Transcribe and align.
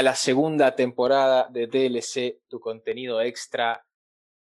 A 0.00 0.02
la 0.02 0.14
segunda 0.14 0.74
temporada 0.74 1.46
de 1.50 1.66
DLC, 1.66 2.40
tu 2.48 2.58
contenido 2.58 3.20
extra. 3.20 3.86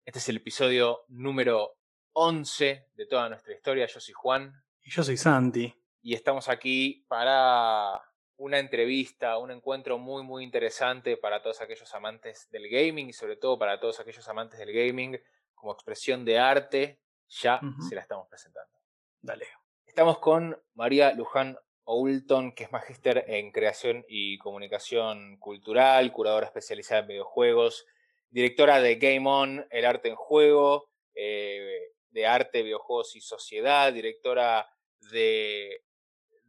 Este 0.04 0.18
es 0.18 0.28
el 0.28 0.36
episodio 0.36 1.06
número 1.08 1.78
11 2.12 2.88
de 2.94 3.06
toda 3.06 3.30
nuestra 3.30 3.54
historia. 3.54 3.86
Yo 3.86 3.98
soy 3.98 4.12
Juan. 4.12 4.52
Y 4.82 4.90
yo 4.90 5.02
soy 5.02 5.16
Santi. 5.16 5.74
Y 6.02 6.12
estamos 6.12 6.50
aquí 6.50 7.06
para 7.08 8.02
una 8.36 8.58
entrevista, 8.58 9.38
un 9.38 9.50
encuentro 9.50 9.96
muy, 9.96 10.22
muy 10.22 10.44
interesante 10.44 11.16
para 11.16 11.40
todos 11.40 11.62
aquellos 11.62 11.94
amantes 11.94 12.50
del 12.50 12.68
gaming 12.68 13.08
y 13.08 13.14
sobre 13.14 13.36
todo 13.36 13.58
para 13.58 13.80
todos 13.80 13.98
aquellos 13.98 14.28
amantes 14.28 14.58
del 14.58 14.74
gaming 14.74 15.18
como 15.54 15.72
expresión 15.72 16.22
de 16.26 16.38
arte. 16.38 17.00
Ya 17.28 17.62
se 17.88 17.94
la 17.94 18.02
estamos 18.02 18.28
presentando. 18.28 18.76
Dale. 19.22 19.46
Estamos 19.86 20.18
con 20.18 20.54
María 20.74 21.14
Luján 21.14 21.56
Oulton, 21.86 22.52
que 22.52 22.64
es 22.64 22.72
magíster 22.72 23.24
en 23.28 23.52
creación 23.52 24.04
y 24.08 24.38
comunicación 24.38 25.36
cultural, 25.38 26.12
curadora 26.12 26.46
especializada 26.46 27.02
en 27.02 27.08
videojuegos, 27.08 27.86
directora 28.28 28.80
de 28.80 28.96
Game 28.96 29.28
On, 29.28 29.66
El 29.70 29.84
Arte 29.84 30.08
en 30.08 30.16
Juego, 30.16 30.90
eh, 31.14 31.92
de 32.10 32.26
Arte, 32.26 32.62
Videojuegos 32.62 33.14
y 33.14 33.20
Sociedad, 33.20 33.92
directora 33.92 34.68
de, 35.12 35.82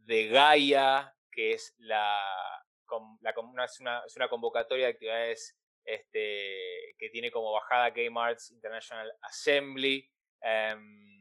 Gaia, 0.06 1.14
que 1.30 1.52
es, 1.52 1.74
la, 1.78 2.18
una, 3.36 3.64
es, 3.64 3.78
convocatoria 4.28 4.86
de 4.86 4.92
actividades 4.92 5.56
este, 5.84 6.94
que 6.98 7.10
tiene 7.10 7.30
como 7.30 7.52
bajada 7.52 7.90
Game 7.90 8.18
Arts 8.20 8.50
International 8.50 9.12
Assembly. 9.22 10.10
Em, 10.40 11.17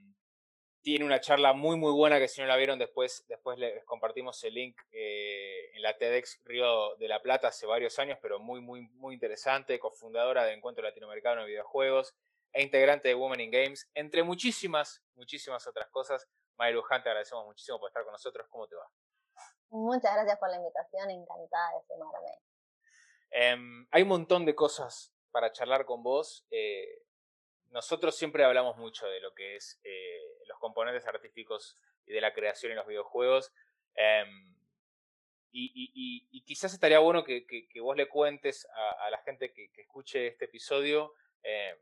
tiene 0.88 1.04
una 1.04 1.20
charla 1.20 1.52
muy 1.52 1.76
muy 1.76 1.92
buena 1.92 2.18
que 2.18 2.30
si 2.30 2.40
no 2.40 2.48
la 2.48 2.56
vieron 2.56 2.80
después, 2.80 3.26
después 3.28 3.60
les 3.60 3.84
compartimos 3.84 4.42
el 4.46 4.54
link 4.54 4.80
eh, 4.94 5.70
en 5.74 5.82
la 5.82 5.98
TEDx 5.98 6.40
Río 6.46 6.96
de 6.96 7.10
la 7.10 7.22
Plata 7.22 7.50
hace 7.50 7.66
varios 7.66 8.00
años, 8.00 8.18
pero 8.22 8.40
muy 8.40 8.62
muy 8.62 8.88
muy 8.94 9.14
interesante, 9.14 9.80
cofundadora 9.80 10.46
de 10.46 10.54
Encuentro 10.54 10.86
Latinoamericano 10.86 11.42
de 11.42 11.48
Videojuegos 11.48 12.16
e 12.54 12.64
integrante 12.64 13.10
de 13.10 13.16
Women 13.16 13.42
in 13.42 13.52
Games, 13.52 13.90
entre 13.96 14.24
muchísimas, 14.24 15.04
muchísimas 15.16 15.68
otras 15.68 15.90
cosas. 15.90 16.26
Maya 16.56 16.72
Luján, 16.72 17.04
te 17.04 17.10
agradecemos 17.10 17.46
muchísimo 17.46 17.82
por 17.82 17.90
estar 17.90 18.06
con 18.06 18.14
nosotros. 18.14 18.48
¿Cómo 18.48 18.66
te 18.66 18.78
va? 18.78 18.90
Muchas 19.70 20.14
gracias 20.14 20.40
por 20.40 20.50
la 20.50 20.56
invitación, 20.56 21.12
encantada 21.12 21.72
de 21.74 21.86
sumarme. 21.86 22.32
Em, 23.32 23.88
hay 23.92 24.04
un 24.04 24.08
montón 24.08 24.46
de 24.46 24.56
cosas 24.56 25.14
para 25.32 25.52
charlar 25.52 25.84
con 25.84 26.02
vos. 26.02 26.48
Eh, 26.50 27.07
nosotros 27.72 28.16
siempre 28.16 28.44
hablamos 28.44 28.78
mucho 28.78 29.08
de 29.08 29.20
lo 29.20 29.34
que 29.34 29.56
es 29.56 29.80
eh, 29.84 30.22
los 30.48 30.60
componentes 30.60 31.06
artísticos 31.08 31.76
y 32.06 32.14
de 32.14 32.22
la 32.22 32.34
creación 32.34 32.72
en 32.72 32.78
los 32.78 32.88
videojuegos. 32.88 33.54
Em, 33.96 34.56
y, 35.52 36.44
quizás 36.46 36.74
estaría 36.74 37.00
bueno 37.00 37.24
que, 37.24 37.68
vos 37.82 37.98
le 37.98 38.08
cuentes 38.08 38.68
a, 39.02 39.10
la 39.10 39.18
gente 39.20 39.52
que, 39.52 39.70
escuche 39.76 40.28
este 40.28 40.46
episodio 40.46 41.14
em, 41.44 41.78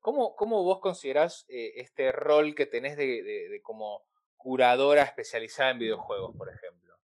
¿cómo, 0.00 0.34
¿cómo, 0.36 0.62
vos 0.62 0.80
considerás 0.80 1.46
eh, 1.48 1.74
este 1.76 2.12
rol 2.12 2.54
que 2.54 2.66
tenés 2.66 2.96
de, 2.96 3.60
como 3.62 4.04
curadora 4.36 5.02
especializada 5.02 5.70
en 5.70 5.78
videojuegos, 5.78 6.36
por 6.36 6.48
ejemplo. 6.48 6.98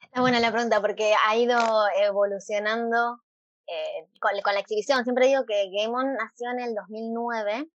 Está 0.00 0.20
buena 0.20 0.40
la 0.40 0.50
pregunta 0.50 0.80
porque 0.80 1.14
ha 1.26 1.36
ido 1.36 1.56
evolucionando 1.96 3.23
eh, 3.66 4.08
con, 4.20 4.32
la 4.54 4.60
exhibición. 4.60 5.04
Siempre 5.04 5.26
digo 5.26 5.44
que 5.46 5.70
Game 5.70 5.94
On 5.94 6.14
nació 6.14 6.50
en 6.50 6.60
el 6.60 6.74
2009 6.74 7.68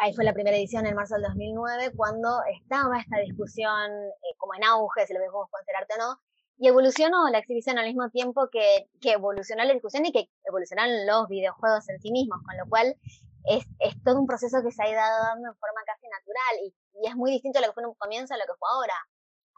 ahí 0.00 0.14
fue 0.14 0.24
la 0.24 0.32
primera 0.32 0.56
edición 0.56 0.86
en 0.86 0.94
marzo 0.94 1.14
del 1.14 1.24
2009, 1.24 1.92
cuando 1.94 2.42
estaba 2.44 2.98
esta 2.98 3.18
discusión 3.18 3.92
eh, 3.92 4.34
como 4.38 4.54
en 4.54 4.64
auge, 4.64 5.06
si 5.06 5.12
lo 5.12 5.20
podemos 5.20 5.50
considerar 5.50 5.86
o 5.94 5.98
no, 5.98 6.20
y 6.56 6.68
evolucionó 6.68 7.28
la 7.28 7.38
exhibición 7.38 7.78
al 7.78 7.86
mismo 7.86 8.08
tiempo 8.10 8.48
que, 8.50 8.88
que 9.00 9.12
evolucionó 9.12 9.64
la 9.64 9.72
discusión 9.72 10.06
y 10.06 10.12
que 10.12 10.30
evolucionaron 10.44 11.06
los 11.06 11.28
videojuegos 11.28 11.88
en 11.90 12.00
sí 12.00 12.10
mismos, 12.12 12.40
con 12.44 12.56
lo 12.56 12.66
cual 12.68 12.96
es, 13.44 13.64
es 13.78 14.02
todo 14.02 14.18
un 14.18 14.26
proceso 14.26 14.62
que 14.62 14.70
se 14.70 14.82
ha 14.82 14.88
ido 14.88 15.00
dando 15.00 15.48
en 15.48 15.56
forma 15.56 15.80
casi 15.84 16.06
natural 16.08 16.64
y, 16.64 16.74
y 17.02 17.08
es 17.08 17.14
muy 17.14 17.30
distinto 17.30 17.58
a 17.58 17.62
lo 17.62 17.68
que 17.68 17.74
fue 17.74 17.82
en 17.82 17.88
un 17.90 17.94
comienzo 17.94 18.34
a 18.34 18.38
lo 18.38 18.44
que 18.44 18.58
fue 18.58 18.68
ahora. 18.72 18.94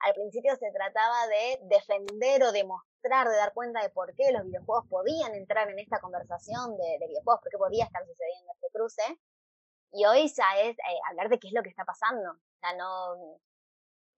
Al 0.02 0.14
principio 0.14 0.54
se 0.56 0.70
trataba 0.72 1.26
de 1.28 1.60
defender 1.62 2.42
o 2.42 2.52
demostrar, 2.52 3.28
de 3.28 3.36
dar 3.36 3.52
cuenta 3.52 3.82
de 3.82 3.90
por 3.90 4.14
qué 4.14 4.32
los 4.32 4.44
videojuegos 4.44 4.86
podían 4.88 5.34
entrar 5.34 5.70
en 5.70 5.78
esta 5.78 6.00
conversación 6.00 6.76
de, 6.76 6.98
de 6.98 7.06
videojuegos, 7.06 7.40
por 7.40 7.50
qué 7.50 7.58
podía 7.58 7.84
estar 7.84 8.04
sucediendo 8.06 8.52
este 8.52 8.68
cruce 8.72 9.18
y 9.92 10.04
hoy 10.06 10.28
ya 10.28 10.60
es 10.62 10.76
eh, 10.78 11.00
hablar 11.10 11.28
de 11.28 11.38
qué 11.38 11.48
es 11.48 11.54
lo 11.54 11.62
que 11.62 11.68
está 11.68 11.84
pasando. 11.84 12.32
O 12.32 12.58
sea, 12.60 12.74
no, 12.76 13.38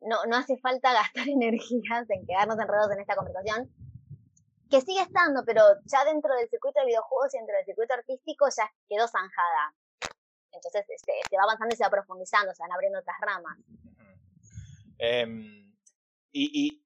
no, 0.01 0.25
no 0.27 0.37
hace 0.37 0.57
falta 0.59 0.93
gastar 0.93 1.29
energías 1.29 2.09
en 2.09 2.27
quedarnos 2.27 2.59
enredados 2.59 2.93
en 2.93 3.01
esta 3.01 3.17
conversación, 3.17 3.71
que 4.71 4.81
sigue 4.81 5.03
estando, 5.03 5.45
pero 5.45 5.63
ya 5.85 6.05
dentro 6.05 6.35
del 6.35 6.49
circuito 6.49 6.81
de 6.81 6.87
videojuegos 6.87 7.35
y 7.35 7.39
dentro 7.39 7.57
del 7.57 7.65
circuito 7.65 7.95
artístico 7.95 8.47
ya 8.57 8.71
quedó 8.89 9.07
zanjada. 9.09 9.75
Entonces 10.53 10.87
se, 10.87 10.95
este, 10.95 11.13
se 11.29 11.37
va 11.37 11.43
avanzando 11.43 11.75
y 11.75 11.77
se 11.77 11.85
va 11.85 11.91
profundizando, 11.91 12.55
se 12.55 12.63
van 12.63 12.73
abriendo 12.73 13.01
otras 13.01 13.17
ramas. 13.21 13.59
Y, 16.35 16.67
y, 16.67 16.85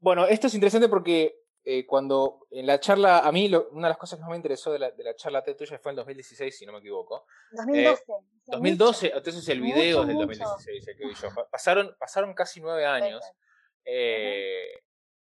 bueno, 0.00 0.26
esto 0.26 0.48
es 0.48 0.54
interesante 0.54 0.88
porque 0.88 1.46
eh, 1.68 1.84
cuando 1.84 2.46
en 2.52 2.64
la 2.64 2.78
charla, 2.78 3.18
a 3.18 3.32
mí 3.32 3.52
una 3.72 3.88
de 3.88 3.90
las 3.90 3.98
cosas 3.98 4.18
que 4.18 4.22
más 4.22 4.30
me 4.30 4.36
interesó 4.36 4.70
de 4.70 4.78
la, 4.78 4.92
de 4.92 5.02
la 5.02 5.16
charla 5.16 5.42
tuya 5.42 5.80
fue 5.80 5.90
en 5.90 5.96
2016, 5.96 6.56
si 6.56 6.64
no 6.64 6.72
me 6.72 6.78
equivoco. 6.78 7.26
2012. 7.50 8.04
2012, 8.46 9.12
entonces 9.16 9.48
el 9.48 9.60
video 9.60 10.02
es 10.02 10.06
del 10.06 10.16
2016, 10.16 10.86
el 10.86 10.96
que 10.96 11.06
vi 11.06 11.14
yo. 11.14 11.28
Pasaron, 11.50 11.96
pasaron 11.98 12.34
casi 12.34 12.60
nueve 12.60 12.86
años. 12.86 13.20
Eh, 13.84 14.80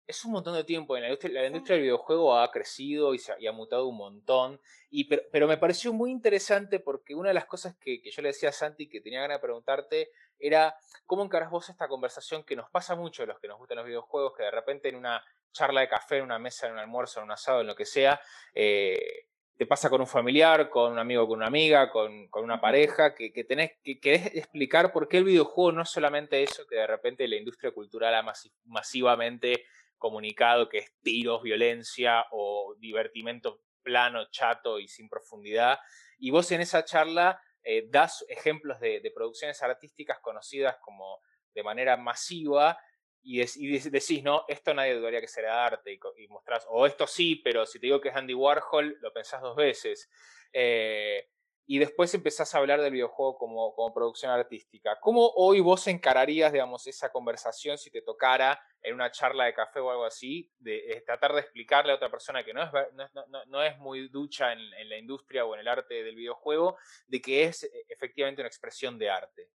es 0.05 0.23
un 0.25 0.31
montón 0.31 0.53
de 0.53 0.63
tiempo. 0.63 0.95
En 0.95 1.01
la 1.01 1.07
industria, 1.09 1.41
la 1.41 1.47
industria 1.47 1.73
del 1.73 1.83
videojuego 1.83 2.37
ha 2.37 2.51
crecido 2.51 3.15
y, 3.15 3.17
se 3.17 3.33
ha, 3.33 3.51
mutado 3.51 3.87
un 3.87 3.97
montón. 3.97 4.61
Y, 4.91 5.05
pero, 5.05 5.23
pero, 5.31 5.47
me 5.47 5.57
pareció 5.57 5.91
muy 5.91 6.11
interesante 6.11 6.79
porque 6.79 7.15
una 7.15 7.29
de 7.29 7.33
las 7.33 7.45
cosas 7.45 7.75
que, 7.77 7.99
que, 7.99 8.11
yo 8.11 8.21
le 8.21 8.27
decía 8.27 8.49
a 8.49 8.51
Santi 8.53 8.87
que 8.87 9.01
tenía 9.01 9.21
ganas 9.21 9.37
de 9.37 9.41
preguntarte 9.41 10.11
era 10.39 10.75
cómo 11.05 11.23
encarás 11.23 11.49
vos 11.49 11.69
esta 11.69 11.87
conversación 11.87 12.43
que 12.43 12.55
nos 12.55 12.69
pasa 12.69 12.95
mucho 12.95 13.23
a 13.23 13.25
los 13.25 13.39
que 13.39 13.47
nos 13.47 13.57
gustan 13.57 13.77
los 13.77 13.85
videojuegos, 13.85 14.33
que 14.35 14.43
de 14.43 14.51
repente 14.51 14.89
en 14.89 14.95
una 14.95 15.23
charla 15.51 15.81
de 15.81 15.89
café, 15.89 16.17
en 16.17 16.23
una 16.23 16.39
mesa, 16.39 16.67
en 16.67 16.73
un 16.73 16.79
almuerzo, 16.79 17.19
en 17.19 17.25
un 17.25 17.31
asado, 17.31 17.61
en 17.61 17.67
lo 17.67 17.75
que 17.75 17.85
sea, 17.85 18.19
eh, 18.53 19.27
te 19.57 19.65
pasa 19.65 19.89
con 19.89 20.01
un 20.01 20.07
familiar, 20.07 20.69
con 20.69 20.91
un 20.91 20.99
amigo, 20.99 21.27
con 21.27 21.37
una 21.37 21.47
amiga, 21.47 21.89
con, 21.89 22.27
con 22.27 22.43
una 22.43 22.61
pareja, 22.61 23.15
que, 23.15 23.33
que 23.33 23.43
tenés 23.43 23.71
que 23.83 23.99
querés 23.99 24.27
explicar 24.35 24.91
por 24.91 25.07
qué 25.07 25.17
el 25.17 25.23
videojuego 25.23 25.71
no 25.71 25.81
es 25.81 25.89
solamente 25.89 26.43
eso 26.43 26.67
que 26.67 26.75
de 26.75 26.85
repente 26.85 27.27
la 27.27 27.37
industria 27.37 27.71
cultural 27.71 28.13
ha 28.13 28.33
masivamente 28.65 29.65
comunicado, 29.97 30.69
que 30.69 30.77
es 30.77 30.93
tiros, 31.01 31.41
violencia 31.41 32.25
o 32.31 32.75
divertimento 32.77 33.61
plano, 33.81 34.29
chato 34.29 34.79
y 34.79 34.87
sin 34.87 35.09
profundidad. 35.09 35.79
Y 36.19 36.29
vos 36.29 36.51
en 36.51 36.61
esa 36.61 36.85
charla 36.85 37.41
eh, 37.69 37.85
das 37.89 38.23
ejemplos 38.29 38.79
de, 38.79 39.01
de 39.01 39.11
producciones 39.11 39.61
artísticas 39.61 40.19
conocidas 40.19 40.78
como 40.78 41.19
de 41.53 41.63
manera 41.63 41.97
masiva 41.97 42.79
y, 43.22 43.39
decís, 43.39 44.23
no, 44.23 44.45
esto 44.47 44.73
nadie 44.73 44.95
dudaría 44.95 45.19
que 45.19 45.28
será 45.28 45.66
arte 45.66 45.91
y, 45.91 46.00
y, 46.24 46.27
mostrás, 46.30 46.65
o 46.69 46.86
esto 46.86 47.06
sí, 47.06 47.36
pero 47.44 47.65
si 47.65 47.77
te 47.77 47.88
digo 47.88 48.00
que 48.00 48.07
es 48.07 48.15
Andy 48.15 48.33
Warhol, 48.33 48.97
lo 49.01 49.12
pensás 49.12 49.41
dos 49.41 49.57
veces. 49.57 50.09
Eh, 50.53 51.27
y 51.69 51.79
después 51.79 52.13
empezás 52.13 52.55
a 52.55 52.59
hablar 52.59 52.81
del 52.81 52.93
videojuego 52.93 53.37
como, 53.37 53.75
como 53.75 53.93
producción 53.93 54.31
artística. 54.31 54.97
¿Cómo 55.01 55.29
hoy 55.35 55.59
vos 55.59 55.85
encararías, 55.87 56.53
digamos, 56.53 56.87
esa 56.87 57.11
conversación 57.11 57.77
si 57.77 57.91
te 57.91 58.01
tocara 58.01 58.59
en 58.81 58.95
una 58.95 59.11
charla 59.11 59.43
de 59.43 59.53
café 59.53 59.81
o 59.81 59.91
algo 59.91 60.05
así, 60.05 60.49
de, 60.59 61.03
tratar 61.05 61.33
de 61.33 61.41
explicarle 61.41 61.91
a 61.91 61.95
otra 61.95 62.09
persona 62.09 62.43
que 62.45 62.53
no 62.53 62.63
es, 62.63 62.71
no, 62.93 63.45
no, 63.47 63.63
es 63.63 63.77
muy 63.79 64.07
ducha 64.07 64.53
en, 64.53 64.89
la 64.89 64.97
industria 64.97 65.43
o 65.43 65.55
en 65.55 65.59
el 65.59 65.67
arte 65.67 66.03
del 66.03 66.15
videojuego, 66.15 66.77
de 67.05 67.21
que 67.21 67.43
es 67.43 67.63
eh, 67.63 67.85
efectivamente 67.89 68.41
una 68.41 68.47
expresión 68.47 68.97
de 68.97 69.09
arte? 69.09 69.51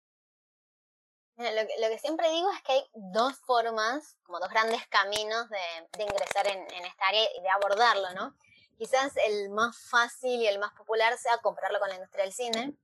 Lo 1.36 1.88
que, 1.88 1.98
siempre 1.98 2.30
digo 2.30 2.50
es 2.52 2.62
que 2.62 2.72
hay 2.72 2.84
dos 2.92 3.38
formas, 3.46 4.18
como 4.22 4.38
dos 4.38 4.50
grandes 4.50 4.86
caminos 4.88 5.48
de, 5.48 6.02
ingresar 6.02 6.46
en, 6.46 6.84
esta 6.84 7.08
área 7.08 7.24
y 7.38 7.40
de 7.40 7.48
abordarlo, 7.48 8.12
¿no? 8.14 8.36
Quizás 8.78 9.12
el 9.28 9.50
más 9.50 9.76
fácil 9.78 10.40
y 10.40 10.46
el 10.46 10.58
más 10.58 10.72
popular 10.72 11.16
sea 11.18 11.38
comprarlo 11.38 11.78
con 11.78 11.88
la 11.88 11.94
industria 11.94 12.24
del 12.24 12.32
cine. 12.32 12.74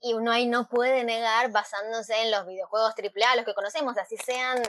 Y 0.00 0.14
uno 0.14 0.32
ahí 0.32 0.46
no 0.46 0.68
puede 0.68 1.04
negar, 1.04 1.50
basándose 1.50 2.22
en 2.22 2.30
los 2.30 2.46
videojuegos 2.46 2.94
AAA, 2.96 3.36
los 3.36 3.44
que 3.44 3.54
conocemos, 3.54 3.98
así 3.98 4.16
sean 4.16 4.62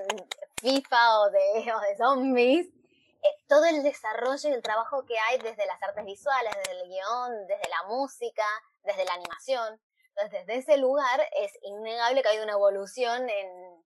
FIFA 0.57 1.19
o 1.21 1.29
de, 1.29 1.73
o 1.73 1.79
de 1.79 1.97
zombies, 1.97 2.67
eh, 2.67 3.43
todo 3.47 3.65
el 3.65 3.83
desarrollo 3.83 4.49
y 4.49 4.53
el 4.53 4.61
trabajo 4.61 5.05
que 5.05 5.17
hay 5.17 5.37
desde 5.37 5.65
las 5.67 5.81
artes 5.81 6.03
visuales, 6.03 6.51
desde 6.57 6.81
el 6.81 6.89
guion, 6.89 7.47
desde 7.47 7.69
la 7.69 7.83
música, 7.87 8.43
desde 8.83 9.05
la 9.05 9.13
animación. 9.13 9.79
Entonces, 10.09 10.45
desde 10.45 10.59
ese 10.59 10.77
lugar 10.77 11.21
es 11.37 11.51
innegable 11.61 12.21
que 12.21 12.27
ha 12.27 12.31
habido 12.31 12.43
una 12.43 12.53
evolución 12.53 13.29
en, 13.29 13.83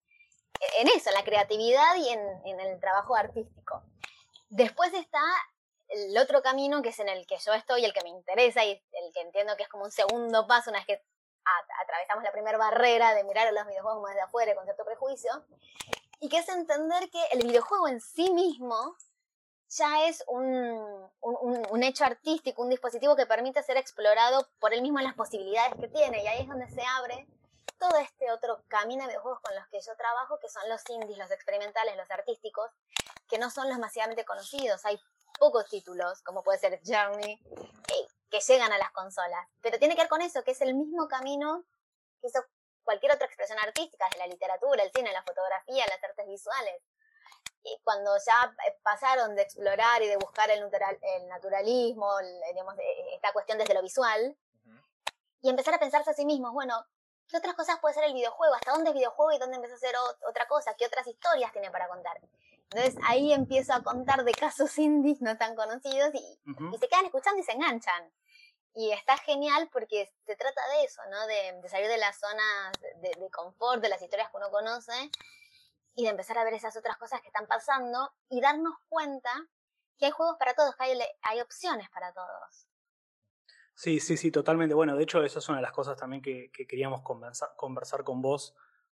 en 0.79 0.87
eso, 0.87 1.09
en 1.09 1.15
la 1.15 1.23
creatividad 1.23 1.95
y 1.97 2.09
en, 2.09 2.19
en, 2.45 2.59
el 2.59 2.79
trabajo 2.79 3.15
artístico. 3.15 3.83
Después 4.49 4.93
está 4.93 5.21
el 5.89 6.17
otro 6.17 6.41
camino 6.41 6.81
que 6.81 6.89
es 6.89 6.99
en 6.99 7.09
el 7.09 7.25
que 7.27 7.37
yo 7.37 7.53
estoy, 7.53 7.85
el 7.85 7.93
que 7.93 8.03
me 8.03 8.09
interesa 8.09 8.63
y 8.65 8.71
el 8.71 9.13
que 9.13 9.21
entiendo 9.21 9.55
que 9.55 9.63
es 9.63 9.69
como 9.69 9.85
un 9.85 9.91
segundo 9.91 10.47
paso 10.47 10.69
una 10.69 10.79
vez 10.79 10.87
que 10.87 11.03
atravesamos 11.83 12.23
la 12.23 12.31
primera 12.31 12.57
barrera 12.57 13.13
de 13.13 13.23
mirar 13.23 13.47
a 13.47 13.51
los 13.51 13.67
videojuegos 13.67 14.01
más 14.01 14.15
de 14.15 14.21
afuera 14.21 14.55
con 14.55 14.65
cierto 14.65 14.83
prejuicio, 14.83 15.45
y 16.19 16.29
que 16.29 16.39
es 16.39 16.49
entender 16.49 17.09
que 17.09 17.23
el 17.31 17.45
videojuego 17.45 17.87
en 17.87 18.01
sí 18.01 18.31
mismo 18.33 18.95
ya 19.69 20.05
es 20.05 20.23
un, 20.27 21.09
un, 21.21 21.83
hecho 21.83 22.05
artístico, 22.05 22.61
un 22.61 22.69
dispositivo 22.69 23.15
que 23.15 23.25
permite 23.25 23.61
ser 23.63 23.77
explorado 23.77 24.47
por 24.59 24.73
él 24.73 24.81
mismo 24.81 24.99
en 24.99 25.05
las 25.05 25.15
posibilidades 25.15 25.73
que 25.79 25.87
tiene. 25.87 26.23
Y 26.23 26.27
ahí 26.27 26.41
es 26.41 26.47
donde 26.47 26.69
se 26.69 26.81
abre 26.81 27.27
todo 27.77 27.97
este 27.97 28.31
otro 28.31 28.63
camino 28.67 29.03
de 29.03 29.09
videojuegos 29.09 29.41
con 29.41 29.55
los 29.55 29.67
que 29.67 29.81
yo 29.81 29.95
trabajo, 29.97 30.39
que 30.39 30.49
son 30.49 30.69
los 30.69 30.81
indies, 30.89 31.17
los 31.17 31.31
experimentales, 31.31 31.97
los 31.97 32.09
artísticos, 32.09 32.71
que 33.27 33.37
no 33.37 33.49
son 33.49 33.67
los 33.67 33.77
masivamente 33.79 34.23
conocidos. 34.23 34.85
Hay 34.85 34.99
pocos 35.37 35.67
títulos, 35.69 36.21
como 36.23 36.43
puede 36.43 36.59
ser 36.59 36.79
Journey, 36.85 37.37
que, 37.87 38.07
que 38.29 38.39
llegan 38.39 38.71
a 38.71 38.77
las 38.77 38.91
consolas. 38.91 39.47
Pero 39.61 39.79
tiene 39.79 39.95
que 39.95 40.01
ver 40.01 40.09
con 40.09 40.21
eso, 40.21 40.43
que 40.43 40.51
es 40.51 40.61
el 40.61 40.73
mismo 40.73 41.07
camino 41.07 41.65
que 42.21 42.27
hizo 42.27 42.43
cualquier 42.83 43.11
otra 43.11 43.25
expresión 43.25 43.59
artística, 43.59 44.05
de 44.11 44.19
la 44.19 44.27
literatura, 44.27 44.83
el 44.83 44.91
cine, 44.91 45.11
la 45.11 45.23
fotografía, 45.23 45.85
las 45.87 46.03
artes 46.03 46.27
visuales. 46.27 46.81
Y 47.63 47.81
cuando 47.83 48.15
ya 48.25 48.55
eh, 48.67 48.77
pasaron 48.83 49.35
de 49.35 49.41
explorar 49.41 50.01
y 50.03 50.07
de 50.07 50.17
buscar 50.17 50.49
el, 50.51 50.61
naturalismo, 51.27 52.11
digamos, 52.47 52.77
eh, 52.77 53.15
esta 53.15 53.33
cuestión 53.33 53.57
desde 53.57 53.73
lo 53.73 53.81
visual, 53.81 54.37
y 55.41 55.49
empezar 55.49 55.73
a 55.73 55.79
pensarse 55.79 56.09
a 56.09 56.13
sí 56.13 56.25
mismos, 56.25 56.53
bueno, 56.53 56.85
¿qué 57.27 57.37
otras 57.37 57.55
cosas 57.55 57.79
puede 57.79 57.93
ser 57.93 58.05
el 58.05 58.13
videojuego? 58.13 58.55
¿Hasta 58.55 58.71
dónde 58.71 58.91
es 58.91 58.95
videojuego 58.95 59.31
y 59.31 59.37
dónde 59.37 59.57
empieza 59.57 59.75
a 59.75 59.79
ser 59.79 59.95
otra 60.27 60.47
cosa? 60.47 60.75
¿Qué 60.75 60.85
otras 60.85 61.05
historias 61.05 61.51
tiene 61.51 61.69
para 61.69 61.87
contar? 61.87 62.19
Entonces 62.75 63.01
ahí 63.07 63.31
empiezo 63.31 63.73
a 63.73 63.81
contar 63.83 64.25
de 64.25 64.33
casos 64.33 64.77
indies 64.77 65.21
no 65.21 65.37
tan 65.37 65.55
conocidos 65.55 66.13
y, 66.13 66.39
y 66.73 66.77
se 66.77 66.87
quedan 66.89 67.05
escuchando 67.05 67.39
y 67.39 67.43
se 67.43 67.53
enganchan. 67.53 68.11
Y 68.73 68.91
está 68.91 69.15
genial 69.17 69.69
porque 69.71 70.11
se 70.25 70.35
trata 70.35 70.61
de 70.73 70.83
eso, 70.83 71.01
¿no? 71.09 71.25
De, 71.27 71.69
salir 71.69 71.87
de 71.87 71.97
las 71.97 72.19
zonas 72.19 72.73
de, 73.01 73.29
confort, 73.31 73.81
de 73.81 73.87
las 73.87 74.01
historias 74.01 74.29
que 74.29 74.37
uno 74.37 74.51
conoce 74.51 75.09
y 75.95 76.03
de 76.03 76.09
empezar 76.09 76.37
a 76.37 76.43
ver 76.43 76.53
esas 76.53 76.75
otras 76.75 76.97
cosas 76.97 77.21
que 77.21 77.27
están 77.27 77.47
pasando 77.47 78.11
y 78.27 78.41
darnos 78.41 78.73
cuenta 78.89 79.31
que 79.97 80.07
hay 80.07 80.11
juegos 80.11 80.35
para 80.37 80.53
todos, 80.53 80.75
que 80.75 80.83
hay, 80.83 80.99
hay 81.21 81.39
opciones 81.39 81.89
para 81.89 82.11
todos. 82.11 82.67
Sí, 83.75 84.01
sí, 84.01 84.17
sí, 84.17 84.29
totalmente. 84.29 84.75
Bueno, 84.75 84.97
de 84.97 85.03
hecho, 85.03 85.23
esa 85.23 85.39
es 85.39 85.47
una 85.47 85.59
de 85.59 85.63
las 85.63 85.71
cosas 85.71 85.95
también 85.95 86.21
que, 86.21 86.51
que 86.51 86.67
queríamos 86.67 87.01
conversar, 87.01 87.55
conversar 87.55 88.03
con 88.03 88.21
vos, 88.21 88.53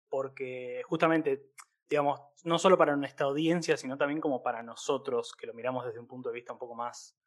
porque 0.09 0.81
justamente, 0.88 1.51
digamos, 1.89 2.22
no 2.44 2.60
solo 2.60 2.78
para 2.78 2.95
nuestra 2.95 3.28
audiencia, 3.28 3.78
sino 3.78 3.98
también 3.98 4.22
como 4.22 4.42
para 4.42 4.63
nosotros, 4.63 5.34
que 5.34 5.48
lo 5.48 5.54
miramos 5.54 5.86
desde 5.86 6.00
un 6.00 6.07
punto 6.07 6.30
de 6.30 6.36
vista 6.36 6.54
un 6.54 6.60
poco 6.60 6.75
más 6.75 7.18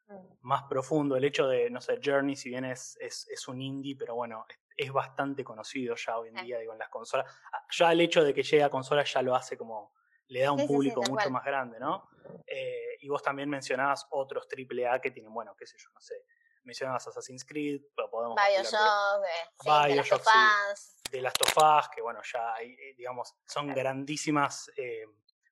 más 0.42 0.64
profundo. 0.64 1.16
El 1.16 1.24
hecho 1.24 1.46
de, 1.46 1.70
no 1.70 1.80
sé, 1.80 2.00
Journey, 2.02 2.36
si 2.36 2.50
bien 2.50 2.64
es, 2.64 2.96
es, 3.00 3.48
un 3.48 3.60
indie, 3.60 3.96
pero 3.96 4.14
bueno, 4.14 4.44
es, 4.76 4.92
bastante 4.92 5.44
conocido 5.44 5.94
ya 5.94 6.18
hoy 6.18 6.28
en 6.28 6.44
día, 6.44 6.58
digo, 6.58 6.72
en 6.72 6.78
las 6.78 6.88
consolas. 6.88 7.32
Ah, 7.52 7.62
ya 7.70 7.92
el 7.92 8.00
hecho 8.00 8.24
de 8.24 8.34
que 8.34 8.42
llegue 8.42 8.62
a 8.62 8.70
consolas 8.70 9.12
ya 9.12 9.22
lo 9.22 9.34
hace 9.34 9.56
como, 9.56 9.92
le 10.28 10.40
da 10.40 10.52
un 10.52 10.66
público 10.66 11.02
mucho 11.08 11.30
más 11.30 11.44
grande, 11.44 11.78
¿no? 11.78 12.08
Eh, 12.46 12.96
y 13.00 13.08
vos 13.08 13.22
también 13.22 13.48
mencionabas 13.48 14.06
otros 14.10 14.46
AAA 14.46 15.00
que 15.00 15.10
tienen, 15.10 15.32
bueno, 15.32 15.54
qué 15.56 15.66
sé 15.66 15.76
yo, 15.78 15.90
no 15.92 16.00
sé. 16.00 16.14
Mencionabas 16.64 17.06
Assassin's 17.06 17.44
Creed, 17.44 17.82
pero 17.94 18.10
podemos... 18.10 18.36
Bioshock, 18.36 19.24
eh, 19.24 19.94
Bioshock, 19.94 20.22
de 21.10 21.20
las 21.20 21.32
tofás, 21.34 21.88
que 21.88 22.02
bueno, 22.02 22.20
ya 22.22 22.54
hay, 22.54 22.72
eh, 22.72 22.94
digamos, 22.96 23.34
son 23.46 23.68
grandísimas 23.68 24.70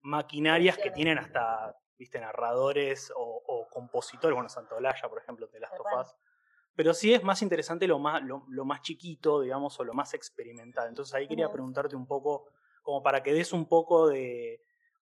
maquinarias 0.03 0.79
que 0.79 0.91
tienen 0.91 1.19
hasta 1.19 1.75
viste, 1.99 2.21
narradores 2.21 3.13
o, 3.15 3.67
compositores, 3.71 4.35
bueno, 4.35 4.49
Santolaya, 4.49 5.09
por 5.09 5.19
ejemplo, 5.19 5.49
de 5.49 5.61
las 5.61 5.75
tofas. 5.75 6.17
Pero 6.75 6.95
sí 6.95 7.13
es 7.13 7.25
más 7.25 7.43
interesante 7.43 7.89
lo 7.89 7.99
más, 7.99 8.23
lo, 8.23 8.65
más 8.65 8.83
chiquito, 8.83 9.41
digamos, 9.41 9.79
o 9.81 9.85
lo 9.85 9.95
más 9.95 10.15
experimental. 10.15 10.89
Entonces 10.89 11.13
ahí 11.15 11.27
quería 11.27 11.51
preguntarte 11.51 11.97
un 11.97 12.07
poco, 12.07 12.47
como 12.83 13.03
para 13.03 13.23
que 13.23 13.33
des 13.33 13.53
un 13.53 13.67
poco 13.67 14.07
de, 14.07 14.63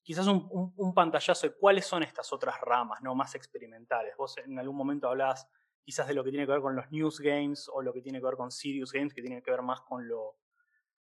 quizás 0.01 0.25
un, 0.25 0.93
pantallazo 0.95 1.47
de 1.47 1.53
cuáles 1.53 1.85
son 1.85 2.01
estas 2.01 2.33
otras 2.33 2.59
ramas, 2.61 2.99
¿no? 3.03 3.13
Más 3.13 3.35
experimentales. 3.35 4.17
Vos 4.17 4.37
en 4.39 4.57
algún 4.57 4.75
momento 4.75 5.07
hablabas 5.07 5.47
quizás 5.83 6.07
de 6.07 6.13
lo 6.13 6.23
que 6.23 6.31
tiene 6.31 6.45
que 6.45 6.51
ver 6.51 6.61
con 6.61 6.75
los 6.75 6.91
news 6.91 7.19
games 7.19 7.69
o 7.71 7.81
lo 7.81 7.93
que 7.93 8.01
tiene 8.01 8.19
que 8.19 8.25
ver 8.25 8.35
con 8.35 8.51
serious 8.51 8.91
games, 8.91 9.13
que 9.13 9.21
tiene 9.21 9.41
que 9.41 9.51
ver 9.51 9.61
más 9.61 9.81
con 9.81 10.07
lo, 10.07 10.37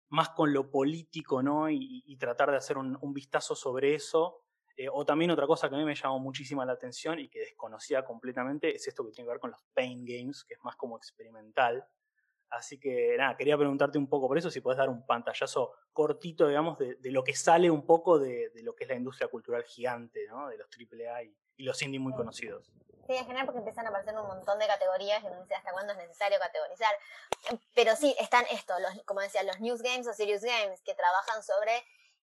más 0.09 0.31
con 0.31 0.53
lo 0.53 0.71
político, 0.71 1.43
¿no? 1.43 1.69
Y, 1.71 2.17
tratar 2.19 2.51
de 2.51 2.57
hacer 2.57 2.79
un, 2.79 3.13
vistazo 3.13 3.55
sobre 3.55 3.95
eso 3.95 4.43
eh, 4.77 4.89
o 4.91 5.05
también 5.05 5.31
otra 5.31 5.47
cosa 5.47 5.69
que 5.69 5.75
a 5.75 5.79
mí 5.79 5.85
me 5.85 5.95
llamó 5.95 6.19
muchísimo 6.19 6.65
la 6.65 6.73
atención 6.73 7.19
y 7.19 7.29
que 7.29 7.41
desconocía 7.41 8.05
completamente 8.05 8.75
es 8.75 8.87
esto 8.87 9.05
que 9.05 9.13
tiene 9.13 9.27
que 9.27 9.33
ver 9.33 9.41
con 9.41 9.51
los 9.51 9.63
paint 9.75 10.07
games, 10.07 10.45
que 10.45 10.55
es 10.55 10.61
más 10.63 10.77
como 10.77 10.97
experimental. 10.97 11.87
Así 12.51 12.79
que 12.79 13.17
nada, 13.19 13.37
quería 13.37 13.57
preguntarte 13.57 13.99
un 13.99 14.09
poco 14.09 14.29
por 14.29 14.39
eso, 14.39 14.51
si 14.51 14.61
puedes 14.61 14.79
dar 14.79 14.89
un 14.89 15.05
pantallazo 15.05 15.73
cortito, 15.93 16.47
digamos, 16.47 16.79
de, 16.79 16.97
lo 17.05 17.25
que 17.25 17.35
sale 17.35 17.71
un 17.71 17.85
poco 17.85 18.19
de, 18.19 18.51
lo 18.63 18.75
que 18.75 18.85
es 18.85 18.91
la 18.91 18.97
industria 18.97 19.29
cultural 19.29 19.65
gigante, 19.65 20.27
¿no? 20.29 20.49
De 20.49 20.57
los 20.57 20.69
AAA 20.69 21.25
y, 21.25 21.37
y 21.57 21.65
los 21.65 21.81
indie 21.83 21.99
muy 21.99 22.15
conocidos. 22.15 22.71
Sí, 23.07 23.15
en 23.15 23.25
general 23.25 23.47
porque 23.47 23.59
empiezan 23.61 23.87
a 23.87 23.91
aparecer 23.91 24.19
un 24.19 24.27
montón 24.27 24.59
de 24.59 24.67
categorías 24.67 25.23
y 25.23 25.27
uno 25.27 25.41
dice 25.41 25.55
hasta 25.55 25.73
cuándo 25.73 25.93
es 25.93 25.99
necesario 25.99 26.39
categorizar. 26.41 26.93
Pero 27.75 27.95
sí, 27.95 28.15
están 28.19 28.45
esto, 28.51 28.75
como 29.05 29.21
decía, 29.21 29.43
los 29.45 29.61
news 29.61 29.81
games 29.83 30.09
o 30.09 30.13
serious 30.13 30.43
games, 30.43 30.83
que 30.83 30.95
trabajan 30.95 31.43
sobre 31.43 31.85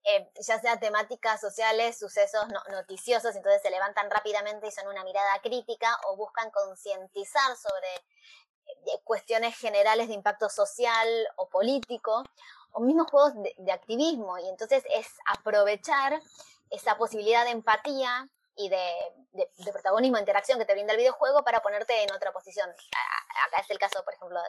eh, 0.05 0.29
ya 0.35 0.59
sea 0.59 0.79
temáticas 0.79 1.39
sociales, 1.39 1.97
sucesos 1.97 2.45
noticiosos, 2.69 3.35
entonces 3.35 3.61
se 3.61 3.69
levantan 3.69 4.09
rápidamente 4.09 4.67
y 4.67 4.71
son 4.71 4.87
una 4.87 5.03
mirada 5.03 5.39
crítica 5.41 5.95
o 6.07 6.17
buscan 6.17 6.51
concientizar 6.51 7.55
sobre 7.55 7.87
eh, 8.85 8.99
cuestiones 9.03 9.57
generales 9.57 10.07
de 10.07 10.13
impacto 10.13 10.49
social 10.49 11.07
o 11.35 11.47
político, 11.49 12.23
o 12.71 12.81
mismos 12.81 13.09
juegos 13.09 13.33
de, 13.35 13.71
activismo, 13.71 14.37
y 14.39 14.49
entonces 14.49 14.83
es 14.95 15.07
aprovechar 15.27 16.19
esa 16.69 16.97
posibilidad 16.97 17.45
de 17.45 17.51
empatía 17.51 18.27
y 18.55 18.69
de, 18.69 18.93
de, 19.31 19.71
protagonismo, 19.71 20.17
interacción 20.17 20.57
que 20.59 20.65
te 20.65 20.73
brinda 20.73 20.93
el 20.93 20.99
videojuego 20.99 21.43
para 21.43 21.61
ponerte 21.61 22.03
en 22.03 22.11
otra 22.11 22.31
posición. 22.31 22.69
Acá 23.47 23.61
es 23.61 23.69
el 23.69 23.77
caso, 23.77 24.03
por 24.03 24.13
ejemplo, 24.13 24.39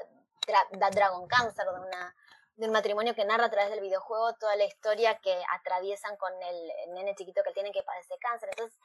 de 0.47 0.91
Dragon 0.91 1.27
Cancer, 1.27 1.67
de 1.67 1.81
una 1.81 2.15
de 2.57 2.67
un 2.67 2.73
matrimonio 2.73 3.15
que 3.15 3.25
narra 3.25 3.47
a 3.47 3.51
través 3.51 3.71
del 3.71 3.81
videojuego 3.81 4.35
toda 4.35 4.55
la 4.57 4.65
historia 4.65 5.19
que 5.19 5.37
atraviesan 5.53 6.17
con 6.17 6.33
el 6.43 6.95
nene 6.95 7.15
chiquito 7.17 7.43
que 7.43 7.53
tiene 7.53 7.73
que 7.73 7.83
padece 7.83 8.17
cáncer. 8.21 8.51
Entonces, 8.51 8.79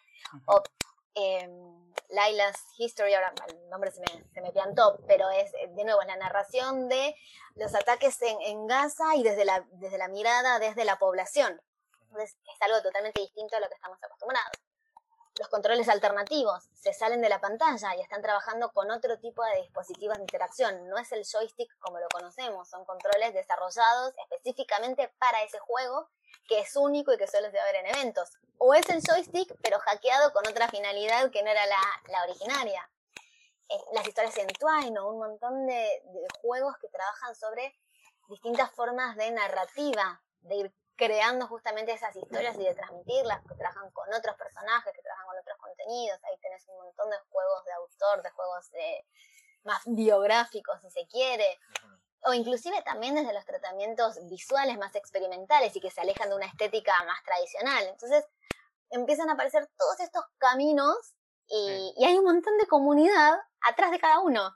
o, 0.46 0.63
em, 1.19 1.93
Laila's 2.09 2.57
History, 2.77 3.13
ahora 3.13 3.33
el 3.47 3.69
nombre 3.69 3.91
se 3.91 3.99
me, 4.01 4.31
se 4.33 4.41
me 4.41 4.51
piantó, 4.51 4.99
pero 5.07 5.29
es 5.29 5.51
de 5.51 5.83
nuevo 5.83 6.01
la 6.03 6.15
narración 6.15 6.89
de 6.89 7.15
los 7.55 7.75
ataques 7.75 8.21
en, 8.21 8.41
en 8.41 8.67
Gaza 8.67 9.15
y 9.15 9.23
desde 9.23 9.45
la, 9.45 9.65
desde 9.73 9.97
la 9.97 10.07
mirada, 10.07 10.59
desde 10.59 10.85
la 10.85 10.97
población. 10.97 11.61
Entonces, 12.03 12.38
es 12.43 12.61
algo 12.61 12.81
totalmente 12.81 13.21
distinto 13.21 13.55
a 13.55 13.59
lo 13.59 13.67
que 13.67 13.75
estamos 13.75 13.97
acostumbrados 14.01 14.68
los 15.39 15.48
controles 15.48 15.88
alternativos 15.88 16.65
se 16.74 16.93
salen 16.93 17.22
de 17.22 17.29
la 17.29 17.39
pantalla 17.39 17.96
y 17.96 18.01
están 18.01 18.22
trabajando 18.22 18.74
con 18.74 18.91
otro 18.91 19.17
tipo 19.19 19.41
de 19.46 19.62
dispositivos 19.62 20.17
de 20.17 20.24
interacción. 20.24 20.89
No 20.89 20.98
es 20.98 21.13
el 21.13 21.24
joystick 21.25 21.79
como 21.79 21.98
lo 21.98 22.10
conocemos, 22.10 22.69
son 22.69 22.84
controles 22.84 23.34
desarrollados 23.34 24.13
específicamente 24.17 25.08
para 25.17 25.41
ese 25.43 25.58
juego 25.60 26.10
que 26.46 26.60
es 26.60 26.75
único 26.75 27.13
y 27.13 27.17
que 27.17 27.25
solo 27.25 27.50
se 27.50 27.55
va 27.55 27.63
a 27.63 27.72
ver 27.72 27.75
en 27.77 27.88
eventos. 27.88 28.31
O 28.58 28.74
es 28.74 28.89
el 28.89 29.01
joystick 29.01 29.55
pero 29.62 29.79
hackeado 29.79 30.34
con 30.34 30.46
otra 30.46 30.67
finalidad 30.67 31.31
que 31.31 31.41
no 31.41 31.50
era 31.50 31.65
la, 31.65 32.24
originaria. 32.25 32.89
Eh, 33.69 33.81
las 33.93 34.05
historias 34.05 34.36
en 34.38 34.48
Twine 34.48 35.00
o 35.00 35.10
un 35.10 35.19
montón 35.19 35.67
de, 35.67 35.74
de 35.74 36.27
juegos 36.41 36.75
que 36.81 36.89
trabajan 36.89 37.34
sobre 37.34 37.79
distintas 38.27 38.72
formas 38.72 39.15
de 39.15 39.31
narrativa, 39.31 40.22
de 40.41 40.55
ir 40.55 40.74
creando 41.00 41.48
justamente 41.48 41.94
esas 41.94 42.13
historias 42.13 42.58
y 42.58 42.63
de 42.65 42.75
transmitirlas, 42.75 43.41
que 43.48 43.56
trabajan 43.56 43.89
con 43.91 44.13
otros 44.13 44.36
personajes, 44.36 44.94
que 44.94 45.01
trabajan 45.01 45.27
con 45.27 45.38
otros 45.39 45.58
contenidos. 45.58 46.20
Ahí 46.25 46.38
tenés 46.41 46.68
un 46.68 46.75
montón 46.75 47.10
de 47.10 47.15
juegos 47.29 47.63
de 47.63 47.72
autor, 47.72 48.22
de 48.22 48.29
juegos 48.32 48.70
de, 48.72 49.06
más 49.63 49.82
biográficos, 49.86 50.82
si 50.82 50.91
se 50.91 51.08
quiere. 51.08 51.58
O 52.25 52.34
inclusive 52.34 52.82
también 52.82 53.15
desde 53.15 53.34
los 53.34 53.46
tratamientos 53.46 54.20
visuales 54.29 54.77
más 54.77 54.94
experimentales 54.96 55.74
y 55.74 55.79
que 55.79 55.89
se 55.89 56.01
alejan 56.01 56.29
de 56.29 56.36
una 56.36 56.48
estética 56.48 56.94
más 57.06 57.24
tradicional. 57.24 57.88
Entonces 57.88 58.25
empiezan 58.89 59.29
a 59.29 59.34
aparecer 59.34 59.70
todos 59.77 60.01
estos 60.01 60.25
caminos 60.38 60.98
y, 61.48 62.06
hay 62.06 62.18
un 62.18 62.25
montón 62.25 62.58
de 62.58 62.68
comunidad 62.68 63.39
atrás 63.62 63.91
de 63.91 64.00
cada 64.00 64.20
uno. 64.20 64.53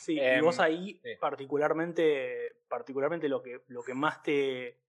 Sí, 0.00 0.20
y 0.20 0.40
vos 0.40 0.58
em, 0.58 0.64
ahí 0.64 1.02
particularmente, 1.20 2.60
particularmente 2.68 3.28
lo 3.28 3.42
que, 3.42 3.64
lo 3.66 3.82
que 3.82 3.94
más 3.94 4.22
te, 4.22 4.81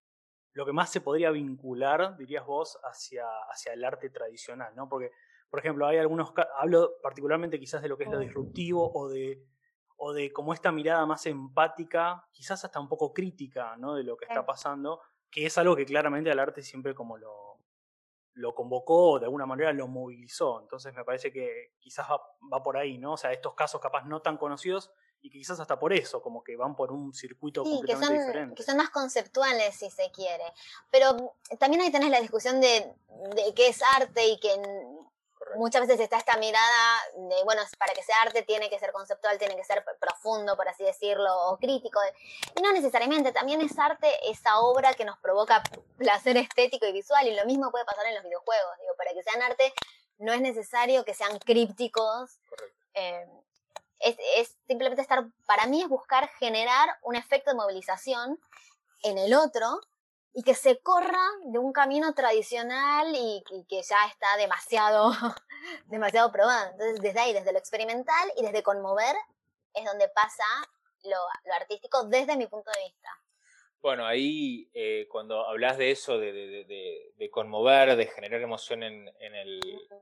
lo 0.53 0.65
que 0.65 0.71
más 0.71 0.91
se 0.91 1.01
podría 1.01 1.31
vincular, 1.31 2.15
dirías 2.17 2.45
vos, 2.45 2.79
hacia, 2.83 3.25
hacia 3.49 3.73
el 3.73 3.83
arte 3.83 4.09
tradicional, 4.09 4.73
¿no? 4.75 4.87
Porque, 4.87 5.11
por 5.49 5.59
ejemplo, 5.59 5.87
hay 5.87 5.97
algunos, 5.97 6.31
hablo 6.57 6.93
particularmente 7.01 7.59
quizás 7.59 7.81
de 7.81 7.89
lo 7.89 7.97
que 7.97 8.03
es 8.03 8.11
lo 8.11 8.19
disruptivo 8.19 8.91
o 8.93 9.09
de, 9.09 9.43
o 9.97 10.13
de 10.13 10.31
como 10.31 10.53
esta 10.53 10.71
mirada 10.71 11.05
más 11.05 11.25
empática, 11.25 12.27
quizás 12.31 12.63
hasta 12.63 12.79
un 12.79 12.87
poco 12.87 13.13
crítica, 13.13 13.75
¿no? 13.77 13.95
De 13.95 14.03
lo 14.03 14.15
que 14.15 14.25
está 14.25 14.45
pasando, 14.45 15.01
que 15.31 15.45
es 15.45 15.57
algo 15.57 15.75
que 15.75 15.85
claramente 15.85 16.29
al 16.29 16.39
arte 16.39 16.61
siempre 16.61 16.93
como 16.93 17.17
lo, 17.17 17.59
lo 18.33 18.53
convocó, 18.53 19.19
de 19.19 19.25
alguna 19.25 19.47
manera 19.47 19.73
lo 19.73 19.87
movilizó. 19.87 20.61
Entonces 20.61 20.93
me 20.93 21.03
parece 21.03 21.31
que 21.31 21.73
quizás 21.79 22.07
va, 22.09 22.21
va 22.51 22.61
por 22.61 22.77
ahí, 22.77 22.99
¿no? 22.99 23.13
O 23.13 23.17
sea, 23.17 23.31
estos 23.31 23.55
casos 23.55 23.81
capaz 23.81 24.05
no 24.05 24.21
tan 24.21 24.37
conocidos 24.37 24.91
y 25.23 25.29
quizás 25.29 25.57
hasta 25.57 25.79
por 25.79 25.93
eso, 25.93 26.21
como 26.21 26.43
que 26.43 26.57
van 26.57 26.75
por 26.75 26.91
un 26.91 27.13
circuito 27.13 27.63
completamente 27.63 28.13
que 28.13 28.19
son, 28.19 28.27
diferente. 28.27 28.55
Que 28.55 28.63
son 28.63 28.75
más 28.75 28.89
conceptuales, 28.89 29.73
si 29.73 29.89
se 29.89 30.11
quiere. 30.11 30.43
Pero 30.91 31.33
también 31.57 31.81
ahí 31.81 31.91
tenés 31.91 32.09
la 32.09 32.19
discusión 32.19 32.59
de, 32.59 32.93
de 33.33 33.53
qué 33.55 33.69
es 33.69 33.81
arte 33.95 34.27
y 34.27 34.37
que 34.41 34.49
muchas 35.55 35.87
veces 35.87 36.01
está 36.01 36.17
esta 36.17 36.35
mirada 36.35 36.99
de, 37.15 37.41
bueno, 37.45 37.61
para 37.77 37.93
que 37.93 38.03
sea 38.03 38.21
arte 38.21 38.41
tiene 38.43 38.69
que 38.69 38.77
ser 38.79 38.91
conceptual, 38.91 39.37
tiene 39.37 39.55
que 39.55 39.63
ser 39.63 39.85
profundo, 39.97 40.57
por 40.57 40.67
así 40.67 40.83
decirlo, 40.83 41.33
o 41.47 41.57
crítico. 41.57 42.01
Y 42.57 42.61
no 42.61 42.73
necesariamente, 42.73 43.31
también 43.31 43.61
es 43.61 43.79
arte 43.79 44.09
esa 44.29 44.59
obra 44.59 44.93
que 44.93 45.05
nos 45.05 45.17
provoca 45.19 45.63
placer 45.97 46.35
estético 46.35 46.85
y 46.85 46.91
visual, 46.91 47.25
y 47.29 47.33
lo 47.33 47.45
mismo 47.45 47.71
puede 47.71 47.85
pasar 47.85 48.07
en 48.07 48.15
los 48.15 48.23
videojuegos. 48.25 48.77
Digo, 48.77 48.93
para 48.97 49.13
que 49.13 49.23
sean 49.23 49.41
arte 49.41 49.73
no 50.17 50.33
es 50.33 50.41
necesario 50.41 51.05
que 51.05 51.13
sean 51.13 51.39
crípticos. 51.39 52.39
Eh, 52.93 53.25
es, 54.03 54.57
simplemente 54.67 55.01
estar, 55.01 55.25
para 55.45 55.65
mí 55.67 55.81
es 55.81 55.87
buscar 55.87 56.27
generar 56.39 56.89
un 57.03 57.15
efecto 57.15 57.51
de 57.51 57.57
movilización 57.57 58.39
en 59.03 59.17
el 59.17 59.33
otro 59.33 59.79
y 60.33 60.43
que 60.43 60.55
se 60.55 60.79
corra 60.79 61.23
de 61.45 61.59
un 61.59 61.71
camino 61.73 62.13
tradicional 62.13 63.13
y, 63.15 63.43
que 63.69 63.81
ya 63.81 64.05
está 64.07 64.35
demasiado, 64.37 65.11
demasiado 65.85 66.31
probado. 66.31 66.71
Entonces, 66.71 67.01
desde 67.01 67.19
ahí, 67.19 67.33
desde 67.33 67.51
lo 67.51 67.59
experimental 67.59 68.31
y 68.37 68.43
desde 68.43 68.63
conmover, 68.63 69.15
es 69.73 69.85
donde 69.85 70.09
pasa 70.09 70.43
lo, 71.03 71.17
artístico 71.53 72.05
desde 72.05 72.35
mi 72.35 72.47
punto 72.47 72.71
de 72.71 72.83
vista. 72.83 73.09
Bueno, 73.79 74.05
ahí 74.05 74.69
eh, 74.73 75.07
cuando 75.09 75.45
hablas 75.45 75.77
de 75.77 75.91
eso, 75.91 76.17
de, 76.17 77.29
conmover, 77.31 77.95
de 77.97 78.05
generar 78.07 78.41
emoción 78.41 78.81
en, 78.81 79.09
el, 79.19 79.59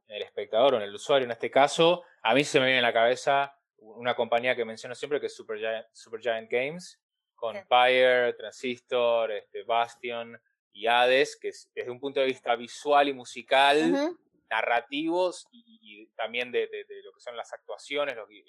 en, 0.08 0.16
el, 0.16 0.22
espectador 0.22 0.76
o 0.76 0.78
en 0.78 0.84
el 0.84 0.94
usuario 0.94 1.26
en 1.26 1.32
este 1.32 1.50
caso, 1.50 2.04
a 2.22 2.36
mí 2.36 2.44
se 2.44 2.60
me 2.60 2.68
viene 2.68 2.80
a 2.80 2.84
la 2.84 2.94
cabeza 2.94 3.58
una 3.82 4.16
compañía 4.16 4.56
que 4.56 4.66
menciono 4.66 4.96
siempre 4.96 5.20
que 5.20 5.28
es 5.28 5.36
Supergiant, 5.36 5.86
Supergiant 5.92 6.50
Games, 6.50 7.00
con 7.36 7.56
Pyre, 7.68 8.34
Transistor, 8.34 9.32
este, 9.32 9.64
Bastion 9.64 10.40
y 10.72 10.88
Hades, 10.88 11.36
que 11.36 11.52
desde 11.74 11.90
un 11.90 12.00
punto 12.00 12.20
de 12.20 12.28
vista 12.28 12.56
visual 12.56 13.10
y 13.10 13.14
musical, 13.14 14.16
narrativos 14.50 15.48
y, 15.52 16.08
también 16.16 16.52
de, 16.52 16.70
lo 17.04 17.14
que 17.14 17.20
son 17.20 17.36
las 17.36 17.52
actuaciones 17.52 18.16
y, 18.30 18.44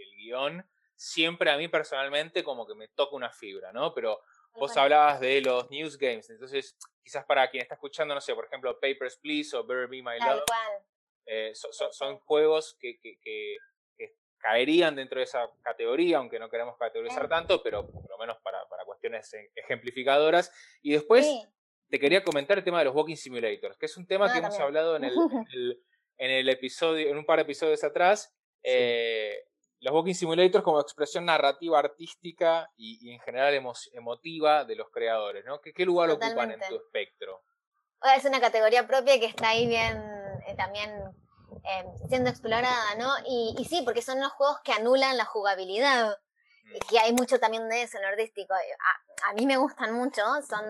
el 0.00 0.16
guion, 0.16 0.64
siempre 0.94 1.50
a 1.50 1.56
mí 1.56 1.66
personalmente 1.66 2.44
como 2.44 2.66
que 2.66 2.74
me 2.74 2.86
toca 2.88 3.16
una 3.16 3.32
fibra, 3.32 3.72
¿no? 3.72 3.92
Pero 3.92 4.20
vos 4.52 4.76
hablabas 4.76 5.20
de 5.20 5.40
los 5.40 5.68
news 5.70 5.98
games, 5.98 6.30
entonces 6.30 6.76
quizás 7.02 7.24
para 7.24 7.50
quien 7.50 7.62
está 7.62 7.74
escuchando, 7.74 8.14
no 8.14 8.20
sé, 8.20 8.34
por 8.34 8.44
ejemplo, 8.44 8.78
Papers, 8.78 9.16
Please 9.16 9.56
o 9.56 9.64
Better 9.64 9.88
Be 9.88 10.02
My 10.02 10.18
Love, 10.20 10.44
eh, 11.26 11.52
son, 11.54 12.18
juegos 12.20 12.76
que, 12.80 12.98
caerían 14.38 14.94
dentro 14.94 15.18
de 15.18 15.24
esa 15.24 15.50
categoría, 15.62 16.18
aunque 16.18 16.38
no 16.38 16.48
queremos 16.48 16.76
categorizar 16.78 17.28
tanto, 17.28 17.62
pero 17.62 17.86
por 17.90 18.08
lo 18.08 18.18
menos 18.18 18.38
para, 18.38 18.58
cuestiones 18.84 19.32
e, 19.34 19.50
ejemplificadoras. 19.54 20.52
Y 20.82 20.92
después 20.92 21.26
te 21.88 21.98
quería 21.98 22.22
comentar 22.22 22.58
el 22.58 22.64
tema 22.64 22.78
de 22.78 22.86
los 22.86 22.94
Walking 22.94 23.16
Simulators, 23.16 23.76
que 23.76 23.86
es 23.86 23.96
un 23.96 24.06
tema 24.06 24.26
ah, 24.26 24.32
que 24.32 24.38
hemos 24.38 24.58
hablado 24.58 24.96
en 24.96 25.04
el, 25.52 25.82
en 26.16 26.30
el, 26.30 26.48
episodio, 26.48 27.08
en 27.08 27.16
un 27.16 27.24
par 27.24 27.38
de 27.38 27.42
episodios 27.42 27.82
atrás. 27.84 28.34
Eh, 28.62 29.44
los 29.80 29.94
Walking 29.94 30.14
Simulators 30.14 30.64
como 30.64 30.80
expresión 30.80 31.24
narrativa, 31.24 31.78
artística 31.78 32.70
y, 32.76 33.12
en 33.12 33.20
general 33.20 33.54
emotiva 33.92 34.64
de 34.64 34.74
los 34.74 34.90
creadores, 34.90 35.44
¿no? 35.44 35.60
¿Qué, 35.60 35.84
lugar 35.84 36.10
ocupan 36.10 36.50
en 36.50 36.60
tu 36.68 36.76
espectro? 36.76 37.42
Es 38.16 38.24
una 38.24 38.40
categoría 38.40 38.86
propia 38.86 39.18
que 39.18 39.26
está 39.26 39.50
ahí 39.50 39.66
bien 39.66 39.96
eh, 40.46 40.54
también 40.56 40.90
eh, 41.68 41.84
siendo 42.08 42.30
explorada, 42.30 42.94
¿no? 42.96 43.12
Y, 43.26 43.62
sí, 43.68 43.82
porque 43.82 44.00
son 44.00 44.20
los 44.20 44.32
juegos 44.32 44.60
que 44.64 44.72
anulan 44.72 45.18
la 45.18 45.26
jugabilidad. 45.26 46.18
Mm. 46.64 46.76
Y 46.76 46.78
que 46.80 46.98
hay 46.98 47.12
mucho 47.12 47.38
también 47.38 47.68
de 47.68 47.82
eso 47.82 47.98
en 47.98 48.04
lo 48.04 48.08
artístico. 48.08 48.54
A, 48.54 49.32
mí 49.34 49.44
me 49.44 49.58
gustan 49.58 49.92
mucho, 49.92 50.22
son, 50.48 50.64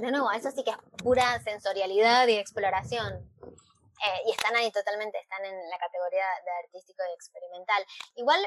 de 0.00 0.10
nuevo, 0.10 0.30
eso 0.30 0.50
sí 0.52 0.62
que 0.62 0.70
es 0.70 0.76
pura 1.02 1.40
sensorialidad 1.42 2.28
y 2.28 2.36
exploración. 2.36 3.28
Eh, 3.42 4.22
y 4.26 4.30
están 4.30 4.54
ahí 4.54 4.70
totalmente, 4.70 5.18
están 5.18 5.44
en 5.44 5.68
la 5.68 5.78
categoría 5.78 6.24
de 6.44 6.50
artístico 6.64 7.02
y 7.10 7.14
experimental. 7.14 7.84
Igual 8.14 8.40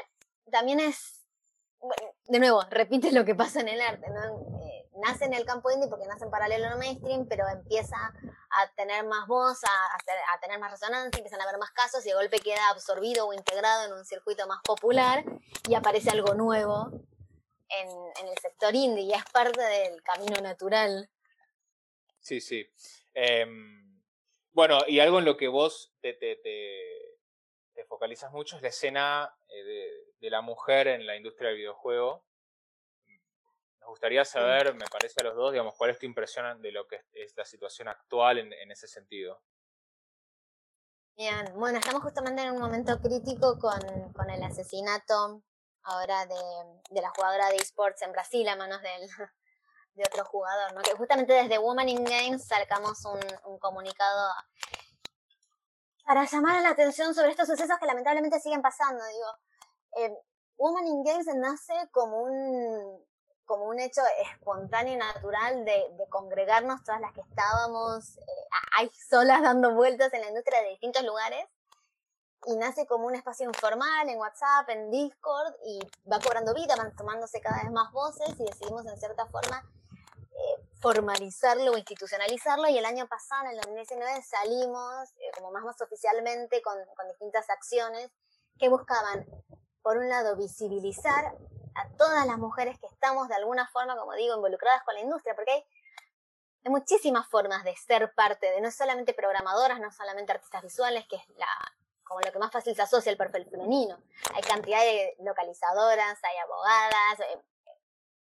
también 0.50 0.80
es, 0.80 1.22
de 2.28 2.38
nuevo, 2.38 2.62
repite 2.70 3.12
lo 3.12 3.24
que 3.24 3.34
pasa 3.34 3.60
en 3.60 3.68
el 3.68 3.80
arte, 3.80 4.08
¿no? 4.08 4.63
Nace 4.94 5.24
en 5.24 5.34
el 5.34 5.44
campo 5.44 5.70
indie 5.70 5.88
porque 5.88 6.06
nace 6.06 6.24
en 6.24 6.30
paralelo 6.30 6.70
no 6.70 6.78
mainstream, 6.78 7.26
pero 7.28 7.48
empieza 7.48 7.96
a 7.96 8.74
tener 8.76 9.04
más 9.04 9.26
voz, 9.26 9.62
a, 9.64 10.38
tener 10.40 10.58
más 10.58 10.70
resonancia, 10.70 11.18
empiezan 11.18 11.40
a 11.40 11.44
haber 11.44 11.58
más 11.58 11.70
casos 11.72 12.04
y 12.06 12.10
de 12.10 12.14
golpe 12.14 12.38
queda 12.40 12.70
absorbido 12.70 13.26
o 13.26 13.32
integrado 13.32 13.86
en 13.86 13.92
un 13.92 14.04
circuito 14.04 14.46
más 14.46 14.60
popular 14.62 15.24
y 15.68 15.74
aparece 15.74 16.10
algo 16.10 16.34
nuevo 16.34 16.90
en, 17.68 18.28
el 18.28 18.38
sector 18.38 18.74
indie 18.74 19.04
y 19.04 19.12
es 19.12 19.24
parte 19.32 19.60
del 19.60 20.02
camino 20.02 20.40
natural. 20.40 21.10
Sí, 22.20 22.40
sí. 22.40 22.66
Em, 23.12 24.00
bueno, 24.52 24.78
y 24.86 25.00
algo 25.00 25.18
en 25.18 25.24
lo 25.24 25.36
que 25.36 25.48
vos 25.48 25.92
te, 26.00 26.14
te, 26.14 26.36
te, 26.36 27.84
focalizas 27.86 28.32
mucho 28.32 28.56
es 28.56 28.62
la 28.62 28.68
escena 28.68 29.36
eh, 29.48 30.14
de 30.18 30.30
la 30.30 30.40
mujer 30.40 30.88
en 30.88 31.06
la 31.06 31.16
industria 31.16 31.50
del 31.50 31.58
videojuego 31.58 32.24
nos 33.84 33.90
gustaría 33.90 34.24
saber, 34.24 34.74
me 34.74 34.86
parece 34.86 35.20
a 35.20 35.24
los 35.24 35.36
dos, 35.36 35.52
digamos, 35.52 35.74
cuál 35.76 35.90
es 35.90 35.98
tu 35.98 36.06
impresión 36.06 36.62
de 36.62 36.72
lo 36.72 36.86
que 36.86 37.04
es 37.12 37.36
la 37.36 37.44
situación 37.44 37.88
actual 37.88 38.38
en, 38.38 38.70
ese 38.70 38.88
sentido. 38.88 39.42
Bien, 41.14 41.52
bueno, 41.54 41.78
estamos 41.78 42.02
justamente 42.02 42.42
en 42.42 42.52
un 42.52 42.60
momento 42.60 42.98
crítico 43.02 43.58
con, 43.58 44.12
con 44.14 44.30
el 44.30 44.42
asesinato 44.42 45.42
ahora 45.82 46.24
de, 46.24 46.34
de, 46.90 47.02
la 47.02 47.10
jugadora 47.10 47.50
de 47.50 47.56
esports 47.56 48.00
en 48.00 48.12
Brasil 48.12 48.48
a 48.48 48.56
manos 48.56 48.80
del, 48.80 49.06
de 49.92 50.02
otro 50.02 50.24
jugador, 50.24 50.72
¿no? 50.72 50.80
Que 50.80 50.94
justamente 50.94 51.34
desde 51.34 51.58
Woman 51.58 51.90
in 51.90 52.04
Games 52.04 52.46
sacamos 52.46 53.04
un, 53.04 53.20
un 53.44 53.58
comunicado 53.58 54.32
para 56.06 56.24
llamar 56.24 56.62
la 56.62 56.70
atención 56.70 57.14
sobre 57.14 57.32
estos 57.32 57.48
sucesos 57.48 57.78
que 57.78 57.86
lamentablemente 57.86 58.40
siguen 58.40 58.62
pasando. 58.62 59.04
Digo, 59.04 60.06
eh, 60.06 60.16
Woman 60.56 60.86
in 60.86 61.04
Games 61.04 61.26
nace 61.34 61.74
como 61.92 62.22
un, 62.22 63.04
como 63.44 63.64
un 63.64 63.78
hecho 63.78 64.00
espontáneo 64.32 64.94
y 64.94 64.96
natural 64.96 65.64
de, 65.64 65.84
congregarnos 66.10 66.82
todas 66.84 67.00
las 67.00 67.12
que 67.12 67.20
estábamos 67.22 68.18
eh, 68.18 68.90
solas 69.08 69.42
dando 69.42 69.74
vueltas 69.74 70.12
en 70.14 70.20
la 70.20 70.28
industria 70.28 70.62
de 70.62 70.70
distintos 70.70 71.02
lugares. 71.02 71.46
Y 72.46 72.56
nace 72.56 72.86
como 72.86 73.06
un 73.06 73.14
espacio 73.14 73.46
informal 73.46 74.08
en 74.08 74.18
WhatsApp, 74.18 74.68
en 74.68 74.90
Discord 74.90 75.54
y 75.64 75.80
va 76.10 76.20
cobrando 76.20 76.52
vida, 76.52 76.76
van 76.76 76.94
tomándose 76.94 77.40
cada 77.40 77.62
vez 77.62 77.72
más 77.72 77.90
voces 77.92 78.28
y 78.38 78.44
decidimos 78.44 78.84
en 78.86 78.98
cierta 78.98 79.26
forma 79.26 79.64
eh, 80.30 80.68
formalizarlo 80.80 81.72
o 81.72 81.78
institucionalizarlo. 81.78 82.68
Y 82.68 82.76
el 82.76 82.84
año 82.84 83.08
pasado, 83.08 83.44
en 83.44 83.52
el 83.52 83.60
2019, 83.62 84.22
salimos 84.22 85.10
eh, 85.16 85.30
como 85.34 85.52
más, 85.52 85.64
más 85.64 85.80
oficialmente 85.80 86.60
con, 86.60 86.76
con 86.94 87.08
distintas 87.08 87.48
acciones 87.48 88.10
que 88.58 88.68
buscaban, 88.68 89.26
por 89.82 89.96
un 89.96 90.08
lado, 90.08 90.36
visibilizar 90.36 91.34
a 91.74 91.88
todas 91.96 92.26
las 92.26 92.38
mujeres 92.38 92.78
que 92.78 92.86
estamos 92.86 93.28
de 93.28 93.34
alguna 93.34 93.66
forma, 93.68 93.96
como 93.96 94.14
digo, 94.14 94.34
involucradas 94.34 94.82
con 94.84 94.94
la 94.94 95.00
industria, 95.00 95.34
porque 95.34 95.52
hay, 95.52 95.64
muchísimas 96.66 97.28
formas 97.28 97.62
de 97.62 97.76
ser 97.76 98.14
parte 98.14 98.50
de 98.50 98.60
no 98.62 98.70
solamente 98.70 99.12
programadoras, 99.12 99.80
no 99.80 99.92
solamente 99.92 100.32
artistas 100.32 100.62
visuales, 100.62 101.06
que 101.06 101.16
es 101.16 101.28
la 101.36 101.46
como 102.04 102.20
lo 102.20 102.32
que 102.32 102.38
más 102.38 102.52
fácil 102.52 102.74
se 102.74 102.82
asocia 102.82 103.10
al 103.10 103.18
perfil 103.18 103.46
femenino. 103.50 103.98
Hay 104.34 104.42
cantidad 104.42 104.80
de 104.80 105.16
localizadoras, 105.20 106.18
hay 106.22 106.36
abogadas, 106.38 107.20
eh, 107.20 107.42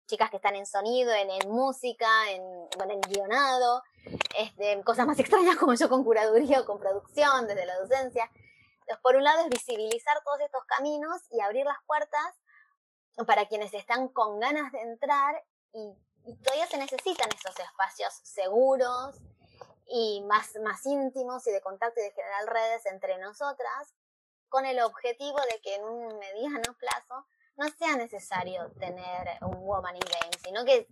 chicas 0.06 0.28
que 0.30 0.36
están 0.36 0.56
en 0.56 0.66
sonido, 0.66 1.12
en, 1.12 1.28
música, 1.48 2.30
en, 2.30 2.42
bueno, 2.76 2.94
en 2.94 3.00
guionado, 3.00 3.82
este, 4.36 4.82
cosas 4.82 5.06
más 5.06 5.18
extrañas 5.20 5.56
como 5.56 5.74
yo 5.74 5.88
con 5.88 6.04
curaduría 6.04 6.60
o 6.60 6.64
con 6.66 6.78
producción, 6.78 7.46
desde 7.46 7.64
la 7.64 7.78
docencia. 7.78 8.28
Entonces, 8.80 8.98
por 9.02 9.16
un 9.16 9.24
lado 9.24 9.42
es 9.42 9.48
visibilizar 9.48 10.20
todos 10.24 10.40
estos 10.40 10.64
caminos 10.64 11.22
y 11.30 11.40
abrir 11.40 11.64
las 11.64 11.78
puertas 11.86 12.34
para 13.26 13.46
quienes 13.46 13.72
están 13.74 14.08
con 14.08 14.40
ganas 14.40 14.72
de 14.72 14.80
entrar 14.82 15.42
y, 15.72 15.94
todavía 16.44 16.66
se 16.66 16.76
necesitan 16.76 17.28
esos 17.32 17.58
espacios 17.58 18.12
seguros 18.22 19.16
y 19.86 20.22
más, 20.28 20.54
más 20.62 20.84
íntimos 20.86 21.46
y 21.46 21.50
de 21.50 21.60
contacto 21.60 21.98
y 22.00 22.04
de 22.04 22.12
generar 22.12 22.46
redes 22.46 22.86
entre 22.86 23.18
nosotras, 23.18 23.94
con 24.48 24.66
el 24.66 24.80
objetivo 24.80 25.38
de 25.50 25.60
que 25.62 25.76
en 25.76 25.84
un 25.84 26.18
mediano 26.18 26.74
plazo 26.78 27.26
no 27.56 27.68
sea 27.70 27.96
necesario 27.96 28.70
tener 28.78 29.38
un 29.42 29.66
Woman 29.66 29.96
in 29.96 30.02
Game, 30.02 30.38
sino 30.44 30.64
que, 30.64 30.86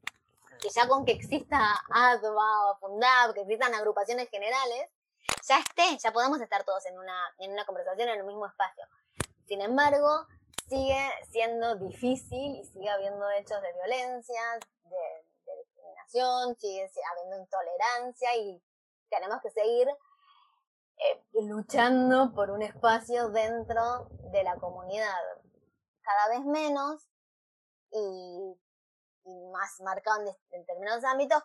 que 0.60 0.70
ya 0.70 0.88
con 0.88 1.04
que 1.04 1.12
exista 1.12 1.58
ADVA 1.90 2.70
o 2.70 2.78
Fundab, 2.78 3.34
que 3.34 3.42
existan 3.42 3.74
agrupaciones 3.74 4.28
generales, 4.30 4.90
ya 5.46 5.58
esté, 5.58 5.98
ya 5.98 6.12
podamos 6.12 6.40
estar 6.40 6.64
todos 6.64 6.84
en 6.86 6.98
una, 6.98 7.34
en 7.38 7.52
una 7.52 7.64
conversación 7.64 8.08
en 8.08 8.18
el 8.18 8.24
mismo 8.24 8.46
espacio. 8.46 8.84
Sin 9.46 9.60
embargo, 9.60 10.26
sigue 10.68 11.10
siendo 11.30 11.76
difícil 11.76 12.56
y 12.56 12.64
sigue 12.64 12.88
habiendo 12.90 13.28
hechos 13.30 13.60
de 13.62 13.72
violencia, 13.72 14.40
de, 14.84 15.56
discriminación, 15.64 16.56
sigue 16.56 16.88
habiendo 17.10 17.38
intolerancia 17.38 18.36
y 18.36 18.62
tenemos 19.08 19.40
que 19.42 19.50
seguir 19.50 19.88
eh, 19.88 21.24
luchando 21.42 22.32
por 22.34 22.50
un 22.50 22.62
espacio 22.62 23.30
dentro 23.30 24.08
de 24.30 24.42
la 24.42 24.56
comunidad. 24.56 25.14
cada 26.02 26.28
vez 26.28 26.44
menos 26.44 27.08
y, 27.90 28.54
más 29.52 29.80
marcado 29.80 30.22
en, 30.22 30.28
en 30.28 30.60
determinados 30.60 31.04
ámbitos, 31.04 31.42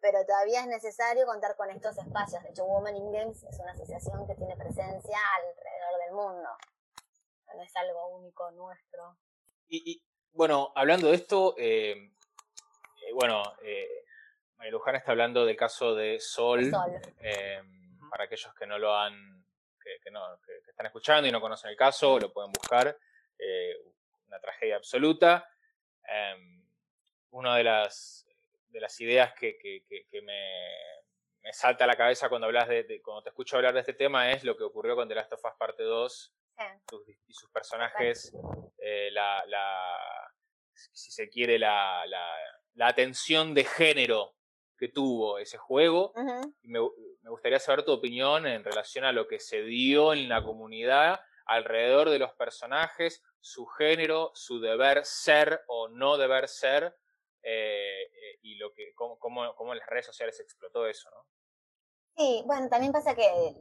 pero 0.00 0.24
todavía 0.24 0.60
es 0.60 0.66
necesario 0.66 1.26
contar 1.26 1.56
con 1.56 1.70
estos 1.70 1.98
espacios. 1.98 2.42
De 2.42 2.50
hecho, 2.50 2.64
Women 2.64 2.96
in 2.96 3.12
Games 3.12 3.42
es 3.42 3.58
una 3.58 3.72
asociación 3.72 4.26
que 4.26 4.34
tiene 4.34 4.56
presencia 4.56 5.18
alrededor 5.36 6.00
del 6.06 6.14
mundo. 6.14 6.48
No 7.56 7.62
es 7.62 7.76
algo 7.76 8.08
único 8.08 8.50
nuestro. 8.52 9.18
Y, 9.68 10.02
bueno, 10.32 10.72
hablando 10.74 11.08
de 11.08 11.14
esto, 11.14 11.54
eh, 11.58 12.12
eh, 13.08 13.12
bueno, 13.12 13.42
eh, 13.62 14.04
María 14.56 14.72
Luján 14.72 14.96
está 14.96 15.12
hablando 15.12 15.44
del 15.44 15.56
caso 15.56 15.94
de 15.94 16.20
Sol. 16.20 16.70
Eh, 17.20 17.62
para 18.10 18.24
aquellos 18.24 18.54
que 18.54 18.66
no 18.66 18.78
lo 18.78 18.96
han, 18.96 19.44
que, 20.02 20.10
no, 20.10 20.40
que, 20.44 20.70
están 20.70 20.86
escuchando 20.86 21.28
y 21.28 21.32
no 21.32 21.40
conocen 21.40 21.70
el 21.70 21.76
caso, 21.76 22.18
lo 22.18 22.32
pueden 22.32 22.52
buscar. 22.52 22.96
una 24.26 24.40
tragedia 24.40 24.76
absoluta. 24.76 25.48
una 27.30 27.56
de 27.56 27.64
las 27.64 28.26
de 28.68 28.80
las 28.80 29.00
ideas 29.00 29.32
que, 29.34 29.58
me, 30.22 31.52
salta 31.52 31.84
a 31.84 31.86
la 31.86 31.96
cabeza 31.96 32.28
cuando 32.28 32.46
hablas 32.46 32.68
de, 32.68 33.00
cuando 33.02 33.22
te 33.22 33.30
escucho 33.30 33.56
hablar 33.56 33.72
de 33.72 33.80
este 33.80 33.94
tema 33.94 34.30
es 34.30 34.44
lo 34.44 34.56
que 34.56 34.64
ocurrió 34.64 34.94
con 34.94 35.08
The 35.08 35.14
Last 35.14 35.32
of 35.32 35.44
Us 35.44 35.52
Parte 35.58 35.82
2 35.82 36.34
y 37.26 37.32
sus 37.32 37.50
personajes, 37.50 38.32
eh, 38.78 39.10
la, 39.12 39.42
si 40.74 41.10
se 41.10 41.28
quiere, 41.28 41.58
la, 41.58 42.04
atención 42.80 43.54
de 43.54 43.64
género 43.64 44.34
que 44.76 44.88
tuvo 44.88 45.38
ese 45.38 45.58
juego. 45.58 46.12
me, 46.62 46.80
me, 47.22 47.30
gustaría 47.30 47.58
saber 47.58 47.84
tu 47.84 47.92
opinión 47.92 48.46
en 48.46 48.64
relación 48.64 49.04
a 49.04 49.12
lo 49.12 49.26
que 49.26 49.40
se 49.40 49.62
dio 49.62 50.12
en 50.12 50.28
la 50.28 50.42
comunidad 50.44 51.20
alrededor 51.46 52.10
de 52.10 52.18
los 52.18 52.32
personajes, 52.34 53.22
su 53.40 53.66
género, 53.66 54.30
su 54.34 54.60
deber 54.60 55.04
ser 55.04 55.62
o 55.66 55.88
no 55.88 56.16
deber 56.18 56.46
ser, 56.46 56.94
eh, 57.42 58.02
eh, 58.02 58.38
y 58.42 58.56
lo 58.56 58.72
que 58.74 58.92
cómo, 58.94 59.18
cómo, 59.18 59.72
en 59.72 59.78
las 59.78 59.88
redes 59.88 60.06
sociales 60.06 60.38
explotó 60.40 60.86
eso, 60.86 61.10
¿no? 61.10 61.26
Sí, 62.16 62.42
bueno, 62.46 62.68
también 62.68 62.92
pasa 62.92 63.14
que 63.14 63.54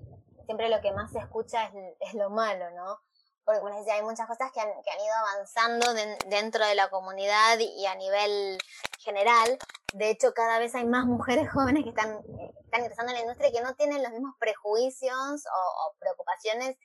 siempre 0.48 0.70
lo 0.70 0.82
que 0.82 0.92
más 0.94 1.12
se 1.12 1.20
escucha 1.20 1.66
es, 1.66 1.74
es 2.00 2.14
lo 2.16 2.32
malo, 2.32 2.72
¿no? 2.72 3.00
Porque 3.46 3.60
como 3.60 3.70
les 3.70 3.80
decía, 3.80 3.96
hay 3.96 4.02
muchas 4.02 4.28
cosas 4.28 4.52
que 4.52 4.60
han, 4.60 4.68
que 4.84 4.90
han 4.90 5.00
ido 5.00 5.16
avanzando 5.16 5.94
dentro 6.28 6.66
de 6.66 6.76
la 6.76 6.90
comunidad 6.90 7.58
y 7.60 7.86
a 7.86 7.96
nivel 7.96 8.58
general. 9.00 9.58
De 9.94 10.10
hecho, 10.10 10.34
cada 10.34 10.60
vez 10.60 10.76
hay 10.76 10.86
más 10.86 11.06
mujeres 11.06 11.50
jóvenes 11.54 11.84
que 11.84 11.90
están, 11.90 12.20
están 12.66 12.82
ingresando 12.82 13.12
en 13.12 13.18
la 13.18 13.22
industria 13.22 13.50
y 13.50 13.54
que 13.54 13.62
no 13.62 13.74
tienen 13.76 14.04
los 14.04 14.12
mismos 14.12 14.36
prejuicios 14.40 15.46
o, 15.46 15.96
preocupaciones 16.00 16.78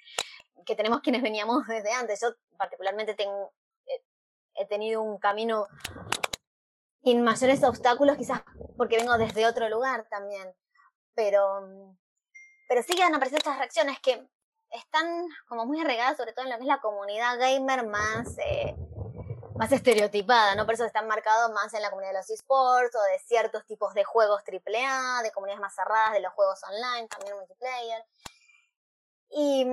que 0.64 0.76
tenemos 0.76 1.00
quienes 1.00 1.22
veníamos 1.22 1.66
desde 1.68 1.92
antes. 1.92 2.20
Yo 2.20 2.28
particularmente 2.56 3.14
tengo, 3.14 3.52
he 4.54 4.66
tenido 4.66 5.02
un 5.02 5.18
camino 5.18 5.66
sin 7.02 7.22
mayores 7.22 7.64
obstáculos, 7.64 8.16
quizás 8.16 8.42
porque 8.76 8.98
vengo 8.98 9.18
desde 9.18 9.46
otro 9.46 9.68
lugar 9.68 10.06
también. 10.08 10.54
Pero, 11.14 11.96
pero 12.72 12.82
sí 12.82 12.94
que 12.94 13.02
han 13.02 13.14
aparecido 13.14 13.36
estas 13.36 13.58
reacciones 13.58 14.00
que 14.00 14.26
están 14.70 15.26
como 15.46 15.66
muy 15.66 15.78
arraigadas, 15.82 16.16
sobre 16.16 16.32
todo 16.32 16.46
en 16.46 16.52
lo 16.52 16.56
que 16.56 16.62
es 16.62 16.68
la 16.68 16.80
comunidad 16.80 17.38
gamer 17.38 17.86
más, 17.86 18.38
eh, 18.38 18.74
más 19.56 19.70
estereotipada, 19.72 20.54
¿no? 20.54 20.64
Por 20.64 20.72
eso 20.72 20.86
están 20.86 21.06
marcados 21.06 21.52
más 21.52 21.74
en 21.74 21.82
la 21.82 21.90
comunidad 21.90 22.12
de 22.12 22.18
los 22.20 22.30
esports 22.30 22.96
o 22.96 23.02
de 23.12 23.18
ciertos 23.26 23.66
tipos 23.66 23.92
de 23.92 24.04
juegos 24.04 24.42
AAA, 24.50 25.22
de 25.22 25.30
comunidades 25.32 25.60
más 25.60 25.74
cerradas, 25.74 26.14
de 26.14 26.20
los 26.20 26.32
juegos 26.32 26.62
online, 26.64 27.08
también 27.08 27.36
multiplayer. 27.36 28.06
Y, 29.28 29.66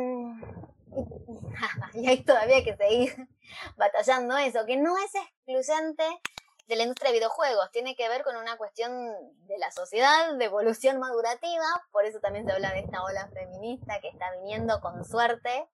y, 1.94 2.02
y 2.02 2.08
hay 2.10 2.22
todavía 2.26 2.66
que 2.66 2.76
seguir 2.76 3.30
batallando 3.78 4.36
eso, 4.36 4.66
que 4.66 4.76
no 4.76 4.98
es 4.98 5.16
excluyente 5.16 6.04
de 6.70 6.76
la 6.76 6.84
industria 6.84 7.10
de 7.10 7.18
videojuegos, 7.18 7.72
tiene 7.72 7.96
que 7.96 8.08
ver 8.08 8.24
con 8.24 8.38
una 8.38 8.56
cuestión 8.56 8.92
de 9.48 9.58
la 9.58 9.72
sociedad, 9.72 10.36
de 10.36 10.46
evolución 10.46 11.00
madurativa, 11.00 11.66
por 11.92 12.06
eso 12.06 12.20
también 12.20 12.46
se 12.46 12.52
habla 12.52 12.72
de 12.72 12.82
esta 12.82 13.04
ola 13.04 13.28
feminista 13.30 14.00
que 14.00 14.10
está 14.10 14.30
viniendo 14.34 14.80
con 14.80 15.04
suerte 15.04 15.68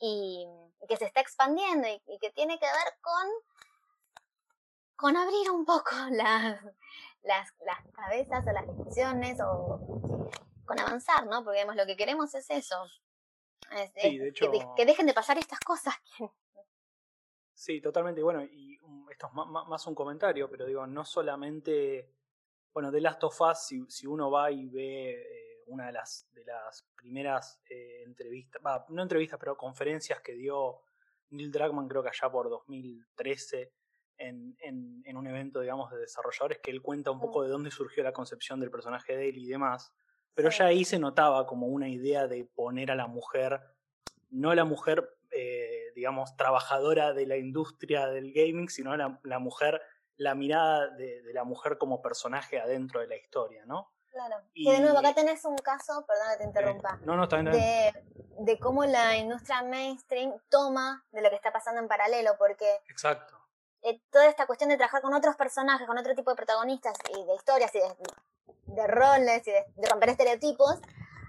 y 0.00 0.44
que 0.88 0.96
se 0.96 1.04
está 1.04 1.20
expandiendo 1.20 1.86
y, 1.86 2.18
que 2.18 2.30
tiene 2.32 2.58
que 2.58 2.66
ver 2.66 2.98
con, 3.00 3.28
con 4.96 5.16
abrir 5.16 5.48
un 5.52 5.64
poco 5.64 5.90
las, 6.10 6.60
las, 7.22 7.52
cabezas 7.92 8.44
o 8.48 8.50
las 8.50 8.66
discusiones 8.66 9.38
o 9.40 10.28
con 10.64 10.80
avanzar, 10.80 11.24
¿no? 11.26 11.44
Porque 11.44 11.64
lo 11.64 11.86
que 11.86 11.96
queremos 11.96 12.34
es 12.34 12.50
eso. 12.50 12.84
que, 13.94 14.84
dejen 14.86 15.06
de 15.06 15.14
pasar 15.14 15.38
estas 15.38 15.60
cosas. 15.60 15.94
Sí, 17.54 17.80
totalmente. 17.80 18.24
Bueno, 18.24 18.42
y 18.42 18.76
esto 19.16 19.28
es 19.28 19.68
más, 19.68 19.86
un 19.86 19.94
comentario, 19.94 20.50
pero 20.50 20.66
digo, 20.66 20.86
no 20.86 21.02
solamente, 21.02 22.12
bueno, 22.74 22.90
de 22.90 23.00
Last 23.00 23.24
of 23.24 23.40
Us, 23.40 23.86
si, 23.88 24.06
uno 24.06 24.30
va 24.30 24.50
y 24.50 24.68
ve 24.68 25.12
eh, 25.12 25.62
una 25.68 25.86
de 25.86 25.92
las, 25.92 26.28
de 26.32 26.44
las 26.44 26.86
primeras 26.94 27.62
eh, 27.70 28.02
entrevistas, 28.04 28.60
no 28.90 29.02
entrevistas, 29.02 29.40
pero 29.40 29.56
conferencias 29.56 30.20
que 30.20 30.34
dio 30.34 30.82
Neil 31.30 31.50
Druckmann, 31.50 31.88
creo 31.88 32.02
que 32.02 32.10
allá 32.10 32.30
por 32.30 32.50
2013, 32.50 33.72
en, 34.18 34.54
en, 34.60 35.02
en, 35.06 35.16
un 35.16 35.26
evento, 35.26 35.60
digamos, 35.60 35.90
de 35.90 35.98
desarrolladores, 35.98 36.58
que 36.58 36.70
él 36.70 36.82
cuenta 36.82 37.10
un 37.10 37.20
poco 37.20 37.42
de 37.42 37.48
dónde 37.48 37.70
surgió 37.70 38.02
la 38.02 38.12
concepción 38.12 38.60
del 38.60 38.70
personaje 38.70 39.16
de 39.16 39.30
él 39.30 39.38
y 39.38 39.46
demás. 39.46 39.94
Pero 40.34 40.50
ya 40.50 40.66
ahí 40.66 40.84
se 40.84 40.98
notaba 40.98 41.46
como 41.46 41.68
una 41.68 41.88
idea 41.88 42.26
de 42.26 42.44
poner 42.44 42.90
a 42.90 42.94
la 42.94 43.06
mujer, 43.06 43.60
no 44.28 44.50
a 44.50 44.54
la 44.54 44.66
mujer 44.66 45.16
eh, 45.30 45.75
digamos, 45.96 46.36
trabajadora 46.36 47.14
de 47.14 47.26
la 47.26 47.38
industria 47.38 48.06
del 48.08 48.30
gaming, 48.32 48.68
sino 48.68 48.94
la, 48.96 49.18
la 49.24 49.38
mujer, 49.38 49.80
la 50.18 50.34
mirada 50.34 50.88
de, 50.88 51.22
la 51.32 51.42
mujer 51.42 51.78
como 51.78 52.02
personaje 52.02 52.60
adentro 52.60 53.00
de 53.00 53.06
la 53.06 53.16
historia, 53.16 53.64
¿no? 53.64 53.90
Claro. 54.10 54.36
Y, 54.52 54.70
de 54.70 54.80
nuevo, 54.80 54.98
acá 54.98 55.14
tenés 55.14 55.44
un 55.46 55.56
caso, 55.56 56.04
perdón 56.06 56.26
que 56.32 56.36
te 56.36 56.44
interrumpa, 56.44 56.98
no, 57.02 57.16
no, 57.16 57.26
de, 57.26 57.92
de 58.40 58.58
cómo 58.58 58.84
la 58.84 59.16
industria 59.16 59.62
mainstream 59.62 60.34
toma 60.50 61.02
de 61.12 61.22
lo 61.22 61.30
que 61.30 61.36
está 61.36 61.50
pasando 61.50 61.80
en 61.80 61.88
paralelo, 61.88 62.36
porque... 62.38 62.80
Exacto. 62.88 63.34
Eh, 63.82 64.02
toda 64.10 64.26
esta 64.26 64.46
cuestión 64.46 64.68
de 64.68 64.76
trabajar 64.76 65.00
con 65.00 65.14
otros 65.14 65.34
personajes, 65.36 65.86
con 65.86 65.96
otro 65.96 66.14
tipo 66.14 66.30
de 66.30 66.36
protagonistas 66.36 66.96
y 67.10 67.24
de 67.24 67.34
historias 67.34 67.72
y 67.74 67.78
de, 68.72 68.86
roles 68.86 69.46
y 69.46 69.50
de, 69.50 69.64
de 69.76 69.88
romper 69.88 70.10
estereotipos, 70.10 70.78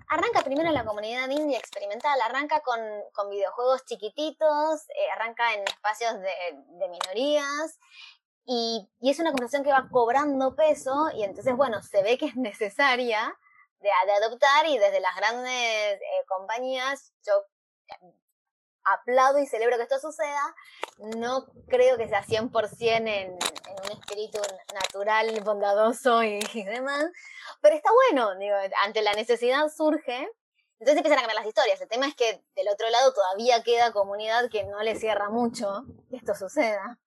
Arranca 0.09 0.41
primero 0.41 0.69
en 0.69 0.73
la 0.73 0.85
comunidad 0.85 1.29
indie 1.29 1.57
experimental, 1.57 2.19
arranca 2.21 2.61
con, 2.61 2.79
con 3.13 3.29
videojuegos 3.29 3.83
chiquititos, 3.85 4.89
eh, 4.89 5.11
arranca 5.13 5.53
en 5.53 5.63
espacios 5.63 6.13
de, 6.19 6.87
minorías 6.87 7.77
y, 8.45 8.89
y, 9.01 9.09
es 9.09 9.19
una 9.19 9.31
conversación 9.31 9.65
que 9.65 9.71
va 9.71 9.89
cobrando 9.91 10.55
peso 10.55 11.09
y 11.13 11.23
entonces, 11.23 11.55
bueno, 11.57 11.81
se 11.83 12.03
ve 12.03 12.17
que 12.17 12.27
es 12.27 12.35
necesaria 12.37 13.37
de, 13.79 13.89
de 14.05 14.11
adoptar 14.13 14.65
y 14.67 14.77
desde 14.77 15.01
las 15.01 15.15
grandes 15.15 15.53
eh, 15.53 16.25
compañías, 16.27 17.13
yo 17.25 17.33
aplaudo 18.93 19.39
y 19.39 19.45
celebro 19.45 19.77
que 19.77 19.83
esto 19.83 19.99
suceda. 19.99 20.55
No 21.17 21.45
creo 21.67 21.97
que 21.97 22.07
sea 22.07 22.23
100% 22.23 22.75
en, 22.79 23.07
en 23.07 23.37
un 23.83 23.91
espíritu 23.91 24.39
natural, 24.73 25.41
bondadoso 25.43 26.23
y, 26.23 26.39
demás, 26.63 27.05
pero 27.61 27.75
está 27.75 27.89
bueno, 27.93 28.37
digo, 28.37 28.55
ante 28.83 29.01
la 29.01 29.13
necesidad 29.13 29.67
surge. 29.69 30.29
Entonces 30.79 30.97
empiezan 30.97 31.19
a 31.19 31.21
cambiar 31.21 31.43
las 31.43 31.47
historias. 31.47 31.81
El 31.81 31.87
tema 31.87 32.07
es 32.07 32.15
que 32.15 32.43
del 32.55 32.67
otro 32.67 32.87
lado 32.89 33.11
todavía 33.11 33.63
queda 33.63 33.91
comunidad 33.91 34.49
que 34.49 34.63
no 34.63 34.83
le 34.83 34.95
cierra 34.95 35.29
mucho 35.29 35.85
que 36.09 36.17
esto 36.17 36.35
suceda. 36.35 36.99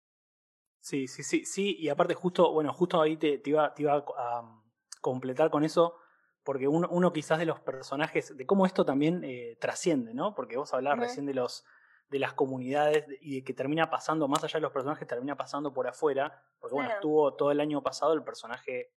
Sí, 0.81 1.07
sí, 1.07 1.23
sí, 1.23 1.45
sí. 1.45 1.77
Y 1.79 1.88
aparte, 1.88 2.14
justo, 2.14 2.53
bueno, 2.53 2.73
justo 2.73 3.01
ahí 3.01 3.16
te, 3.16 3.40
iba, 3.45 3.75
a 4.19 4.62
completar 5.01 5.51
con 5.51 5.62
eso 5.62 5.99
porque 6.44 6.68
uno, 6.68 6.88
uno 6.90 7.12
quizás 7.12 7.38
de 7.38 7.46
los 7.46 7.61
personajes, 7.61 8.37
de 8.37 8.46
cómo 8.46 8.66
esto 8.66 8.85
también 8.85 9.22
eh, 9.24 9.57
trasciende, 9.61 10.14
¿no? 10.14 10.35
Porque 10.35 10.57
vos 10.57 10.72
hablabas 10.74 11.00
recién 11.00 11.26
de 11.26 11.35
los 11.35 11.64
de 12.11 12.18
las 12.18 12.35
comunidades 12.35 13.07
y 13.20 13.37
de 13.37 13.44
que 13.44 13.55
termina 13.55 13.88
pasando, 13.88 14.26
más 14.26 14.42
allá 14.42 14.55
de 14.55 14.62
los 14.62 14.72
personajes, 14.72 15.07
termina 15.07 15.37
pasando 15.37 15.72
por 15.72 15.87
afuera, 15.87 16.42
porque 16.59 16.74
bueno, 16.74 16.90
estuvo 16.90 17.35
todo 17.35 17.53
el 17.53 17.61
año 17.61 17.83
pasado 17.83 18.14
el 18.14 18.24
personaje, 18.24 18.92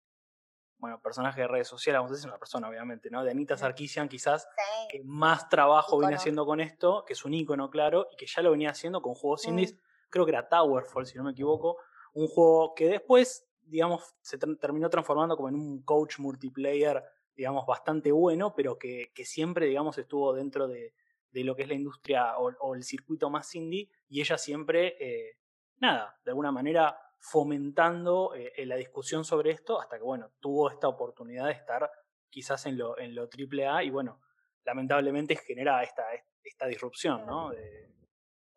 bueno, 0.79 0.99
personaje 0.99 1.41
de 1.41 1.47
redes 1.47 1.67
sociales, 1.67 1.99
vamos 1.99 2.12
a 2.12 2.15
decir 2.15 2.27
una 2.27 2.39
persona 2.39 2.67
obviamente, 2.67 3.12
¿no? 3.12 3.23
De 3.23 3.29
Anita 3.29 3.56
Sarkisian 3.56 4.10
quizás, 4.10 4.49
que 4.89 5.03
más 5.03 5.47
trabajo 5.47 5.99
viene 5.99 6.15
haciendo 6.15 6.43
con 6.43 6.60
esto, 6.60 7.06
que 7.06 7.13
es 7.13 7.23
un 7.23 7.36
ícono, 7.36 7.69
claro, 7.69 8.08
y 8.12 8.15
que 8.15 8.25
ya 8.25 8.41
lo 8.41 8.49
venía 8.49 8.71
haciendo 8.71 8.99
con 9.03 9.13
juegos 9.13 9.45
indies, 9.45 9.77
creo 10.10 10.25
que 10.25 10.32
era 10.32 10.49
Towerfall, 10.49 11.06
si 11.06 11.15
no 11.15 11.23
me 11.23 11.32
equivoco, 11.32 11.77
un 12.13 12.27
juego 12.27 12.73
que 12.73 12.88
después, 12.88 13.47
digamos, 13.62 14.15
se 14.21 14.39
terminó 14.39 14.89
transformando 14.89 15.36
como 15.36 15.49
en 15.49 15.56
un 15.56 15.84
coach 15.84 16.17
multiplayer 16.17 17.03
digamos, 17.36 17.65
bastante 17.65 18.12
bueno, 18.12 18.54
pero 18.56 18.78
que, 18.78 19.12
que 19.13 19.26
siempre, 19.26 19.65
digamos, 19.67 19.98
estuvo 19.98 20.34
dentro 20.34 20.67
de, 20.67 20.93
de, 21.32 21.43
lo 21.43 21.56
que 21.56 21.63
es 21.63 21.67
la 21.67 21.74
industria 21.74 22.38
o, 22.38 22.76
el 22.76 22.84
circuito 22.84 23.30
más 23.30 23.54
indie, 23.56 23.89
y 24.08 24.22
ella 24.22 24.38
siempre, 24.38 24.96
eh, 25.00 25.38
nada, 25.78 26.19
de 26.24 26.32
alguna 26.32 26.52
manera 26.52 26.98
fomentando 27.19 28.34
eh, 28.36 28.65
la 28.65 28.76
discusión 28.76 29.24
sobre 29.24 29.52
esto, 29.52 29.80
hasta 29.80 29.98
que, 29.98 30.04
bueno, 30.04 30.32
tuvo 30.39 30.69
esta 30.69 30.88
oportunidad 30.88 31.46
de 31.46 31.54
estar 31.54 31.89
quizás 32.30 32.65
en 32.65 32.78
lo, 32.78 32.98
en 32.98 33.15
lo 33.15 33.30
triple 33.30 33.67
A, 33.67 33.84
y 33.84 33.89
bueno, 33.89 34.19
lamentablemente 34.65 35.36
genera 35.36 35.84
esta, 35.84 36.04
esta 36.43 36.67
disrupción, 36.67 37.26
¿no? 37.26 37.52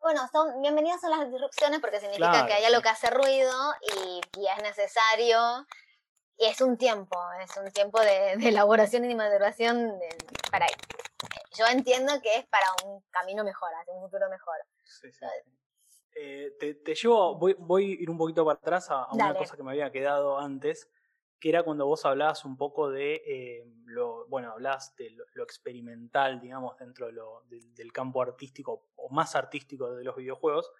Bueno, 0.06 0.20
son 0.30 0.62
bienvenidas 0.62 1.00
son 1.00 1.10
las 1.10 1.28
disrupciones 1.28 1.80
porque 1.80 1.98
significa 1.98 2.46
que 2.46 2.52
hay 2.52 2.64
algo 2.64 2.80
que 2.80 2.88
hace 2.88 3.10
ruido 3.10 3.52
y, 3.82 4.20
es 4.20 4.62
necesario. 4.62 5.66
Y 6.38 6.46
es 6.46 6.60
un 6.60 6.76
tiempo, 6.76 7.18
es 7.42 7.56
un 7.56 7.70
tiempo 7.72 8.00
de, 8.00 8.32
elaboración 8.32 9.04
y 9.04 9.08
de 9.08 9.14
maduración 9.14 9.92
para... 10.50 10.66
Yo 11.56 11.64
entiendo 11.66 12.12
que 12.22 12.36
es 12.36 12.46
para 12.46 12.66
un 12.84 13.00
camino 13.10 13.42
mejor, 13.42 13.70
hacia 13.80 13.94
un 13.94 14.02
futuro 14.02 14.28
mejor. 14.28 14.56
Sí, 14.84 15.10
sí. 15.10 15.24
Eh, 16.18 16.56
te, 16.58 16.94
llevo, 16.94 17.36
voy, 17.36 17.54
voy, 17.58 17.92
a 17.92 18.02
ir 18.02 18.10
un 18.10 18.16
poquito 18.16 18.44
para 18.44 18.58
atrás 18.58 18.90
a, 18.90 19.06
una 19.12 19.34
cosa 19.34 19.56
que 19.56 19.62
me 19.62 19.70
había 19.70 19.90
quedado 19.92 20.38
antes, 20.38 20.90
que 21.38 21.50
era 21.50 21.62
cuando 21.62 21.86
vos 21.86 22.06
hablabas 22.06 22.44
un 22.44 22.56
poco 22.56 22.90
de 22.90 23.22
eh, 23.26 23.66
lo, 23.84 24.26
bueno, 24.28 24.52
hablabas 24.52 24.96
de 24.96 25.10
lo, 25.10 25.44
experimental, 25.44 26.40
digamos, 26.40 26.78
dentro 26.78 27.08
del 27.46 27.92
campo 27.92 28.22
artístico 28.22 28.88
o 28.96 29.10
más 29.10 29.36
artístico 29.36 29.94
de 29.94 30.04
los 30.04 30.16
videojuegos, 30.16 30.72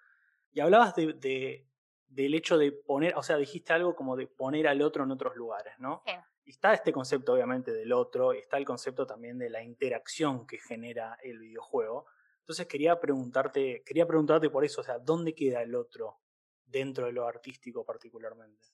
y 0.51 0.59
hablabas 0.59 0.95
de, 0.95 1.67
del 2.07 2.33
hecho 2.33 2.57
de 2.57 2.71
poner, 2.71 3.15
o 3.15 3.23
sea, 3.23 3.37
dijiste 3.37 3.73
algo 3.73 3.95
como 3.95 4.15
de 4.15 4.27
poner 4.27 4.67
al 4.67 4.81
otro 4.81 5.03
en 5.03 5.11
otros 5.11 5.35
lugares, 5.35 5.73
¿no? 5.79 6.03
Y 6.45 6.51
está 6.51 6.73
este 6.73 6.93
concepto, 6.93 7.33
obviamente, 7.33 7.73
del 7.73 7.91
otro, 7.91 8.33
y 8.33 8.37
está 8.37 8.57
el 8.57 8.65
concepto 8.65 9.05
también 9.05 9.37
de 9.37 9.49
la 9.49 9.61
interacción 9.61 10.47
que 10.47 10.57
genera 10.57 11.17
el 11.21 11.39
videojuego. 11.39 12.05
Entonces 12.39 12.67
quería 12.67 12.99
preguntarte, 12.99 13.83
quería 13.85 14.07
preguntarte 14.07 14.49
por 14.49 14.63
eso, 14.63 14.79
o 14.81 14.83
sea, 14.83 14.99
¿dónde 14.99 15.35
queda 15.35 15.61
el 15.61 15.75
otro 15.75 16.19
dentro 16.65 17.07
de 17.07 17.11
lo 17.11 17.27
artístico 17.27 17.83
particularmente? 17.83 18.67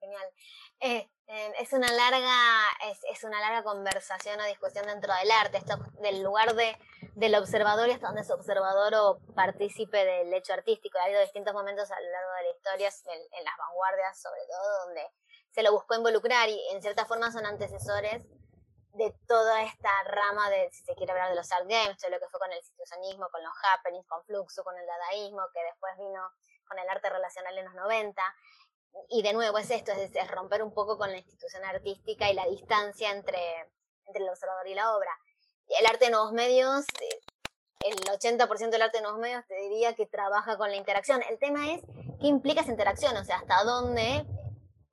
Genial. 0.00 0.32
Eh, 0.80 1.08
es 1.58 1.72
una 1.72 1.90
larga, 1.90 2.68
es, 3.10 3.24
una 3.24 3.40
larga 3.40 3.64
conversación 3.64 4.40
o 4.40 4.44
discusión 4.44 4.86
dentro 4.86 5.12
del 5.14 5.30
arte, 5.30 5.58
esto 5.58 5.76
del 6.00 6.22
lugar 6.22 6.54
de, 6.54 6.78
del 7.14 7.34
observador 7.34 7.88
y 7.88 7.92
hasta 7.92 8.06
donde 8.06 8.22
es 8.22 8.30
observador 8.30 8.94
o 8.94 9.18
partícipe 9.34 10.04
del 10.04 10.32
hecho 10.34 10.52
artístico. 10.52 10.98
Ha 10.98 11.04
habido 11.04 11.20
distintos 11.20 11.52
momentos 11.52 11.90
a 11.90 12.00
lo 12.00 12.10
largo 12.10 12.32
de 12.32 12.42
la 12.44 12.50
historia, 12.50 12.88
en, 13.12 13.44
las 13.44 13.56
vanguardias 13.58 14.20
sobre 14.20 14.40
todo, 14.46 14.86
donde 14.86 15.10
se 15.50 15.62
lo 15.62 15.72
buscó 15.72 15.96
involucrar 15.96 16.48
y 16.48 16.60
en 16.70 16.80
cierta 16.80 17.06
forma 17.06 17.32
son 17.32 17.44
antecesores 17.44 18.22
de 18.92 19.12
toda 19.26 19.62
esta 19.64 19.90
rama 20.04 20.48
de, 20.48 20.70
si 20.72 20.84
se 20.84 20.94
quiere 20.94 21.12
hablar 21.12 21.30
de 21.30 21.36
los 21.36 21.50
art 21.52 21.66
games, 21.68 21.98
de 22.00 22.08
lo 22.08 22.18
que 22.18 22.28
fue 22.28 22.40
con 22.40 22.52
el 22.52 22.62
situacionismo, 22.62 23.28
con 23.30 23.42
los 23.42 23.52
happenings, 23.62 24.06
con 24.06 24.24
Fluxo, 24.24 24.64
con 24.64 24.78
el 24.78 24.86
dadaísmo, 24.86 25.42
que 25.52 25.62
después 25.64 25.92
vino 25.98 26.22
con 26.66 26.78
el 26.78 26.88
arte 26.88 27.10
relacional 27.10 27.58
en 27.58 27.64
los 27.64 27.74
90 27.74 28.22
y 29.08 29.22
de 29.22 29.32
nuevo 29.32 29.58
es 29.58 29.70
esto, 29.70 29.92
es, 29.92 30.30
romper 30.30 30.62
un 30.62 30.72
poco 30.72 30.98
con 30.98 31.10
la 31.10 31.18
institución 31.18 31.64
artística 31.64 32.30
y 32.30 32.34
la 32.34 32.46
distancia 32.46 33.10
entre, 33.10 33.40
entre 34.06 34.22
el 34.22 34.28
observador 34.28 34.66
y 34.66 34.74
la 34.74 34.96
obra. 34.96 35.10
El 35.68 35.86
arte 35.86 36.06
de 36.06 36.10
nuevos 36.12 36.32
medios, 36.32 36.86
eh, 37.00 37.20
el 37.80 37.96
80% 37.96 38.70
del 38.70 38.82
arte 38.82 38.98
de 38.98 39.02
nuevos 39.02 39.20
medios 39.20 39.44
te 39.46 39.54
diría 39.56 39.94
que 39.94 40.06
trabaja 40.06 40.56
con 40.56 40.70
la 40.70 40.76
interacción. 40.76 41.22
El 41.28 41.38
tema 41.38 41.72
es 41.72 41.82
qué 42.20 42.26
implica 42.26 42.62
esa 42.62 42.70
interacción, 42.70 43.16
o 43.16 43.24
sea, 43.24 43.36
hasta 43.36 43.64
dónde 43.64 44.24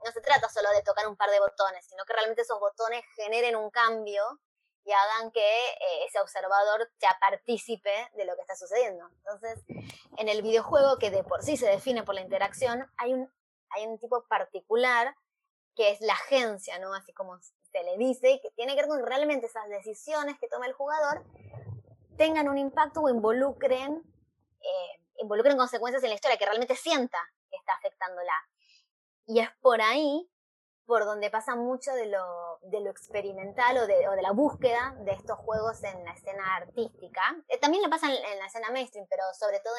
no 0.03 0.11
se 0.11 0.21
trata 0.21 0.49
solo 0.49 0.69
de 0.71 0.83
tocar 0.83 1.07
un 1.07 1.15
par 1.15 1.29
de 1.29 1.39
botones, 1.39 1.85
sino 1.85 2.03
que 2.05 2.13
realmente 2.13 2.41
esos 2.41 2.59
botones 2.59 3.03
generen 3.15 3.55
un 3.55 3.69
cambio 3.69 4.39
y 4.85 4.91
hagan 4.91 5.31
que 5.31 5.39
eh, 5.39 6.05
ese 6.07 6.19
observador 6.19 6.91
sea 6.99 7.17
partícipe 7.19 8.09
de 8.13 8.25
lo 8.25 8.35
que 8.35 8.41
está 8.41 8.55
sucediendo. 8.55 9.07
Entonces, 9.17 9.63
en 10.17 10.27
el 10.27 10.41
videojuego, 10.41 10.97
que 10.97 11.09
de 11.09 11.23
por 11.23 11.41
sí 11.41 11.55
se 11.55 11.67
define 11.67 12.03
por 12.03 12.15
la 12.15 12.21
interacción, 12.21 12.85
hay 12.97 13.13
un 13.13 13.31
hay 13.73 13.87
un 13.87 13.99
tipo 13.99 14.23
particular 14.27 15.15
que 15.75 15.91
es 15.91 16.01
la 16.01 16.13
agencia, 16.13 16.79
¿no? 16.79 16.93
Así 16.93 17.13
como 17.13 17.39
se 17.39 17.83
le 17.83 17.97
dice, 17.97 18.39
que 18.41 18.51
tiene 18.51 18.75
que 18.75 18.81
ver 18.81 18.89
con 18.89 19.05
realmente 19.05 19.47
esas 19.47 19.67
decisiones 19.67 20.37
que 20.39 20.47
toma 20.47 20.67
el 20.67 20.73
jugador 20.73 21.23
tengan 22.17 22.47
un 22.47 22.57
impacto 22.57 23.01
o 23.01 23.09
involucren, 23.09 24.03
eh, 24.61 25.01
involucren 25.17 25.57
consecuencias 25.57 26.03
en 26.03 26.09
la 26.09 26.15
historia, 26.15 26.37
que 26.37 26.45
realmente 26.45 26.75
sienta 26.75 27.17
que 27.49 27.57
está 27.57 27.73
afectándola. 27.73 28.33
Y 29.25 29.39
es 29.39 29.49
por 29.61 29.81
ahí 29.81 30.29
por 30.85 31.05
donde 31.05 31.31
pasa 31.31 31.55
mucho 31.55 31.91
de 31.93 32.07
lo, 32.07 32.59
experimental 32.89 33.77
o 33.77 33.87
de, 33.87 34.21
la 34.21 34.31
búsqueda 34.31 34.95
de 34.99 35.13
estos 35.13 35.39
juegos 35.39 35.81
en 35.83 36.03
la 36.03 36.11
escena 36.11 36.57
artística. 36.57 37.21
También 37.61 37.81
lo 37.81 37.89
pasa 37.89 38.07
en, 38.07 38.39
la 38.39 38.45
escena 38.45 38.69
mainstream, 38.69 39.07
pero 39.09 39.23
sobre 39.33 39.59
todo 39.61 39.73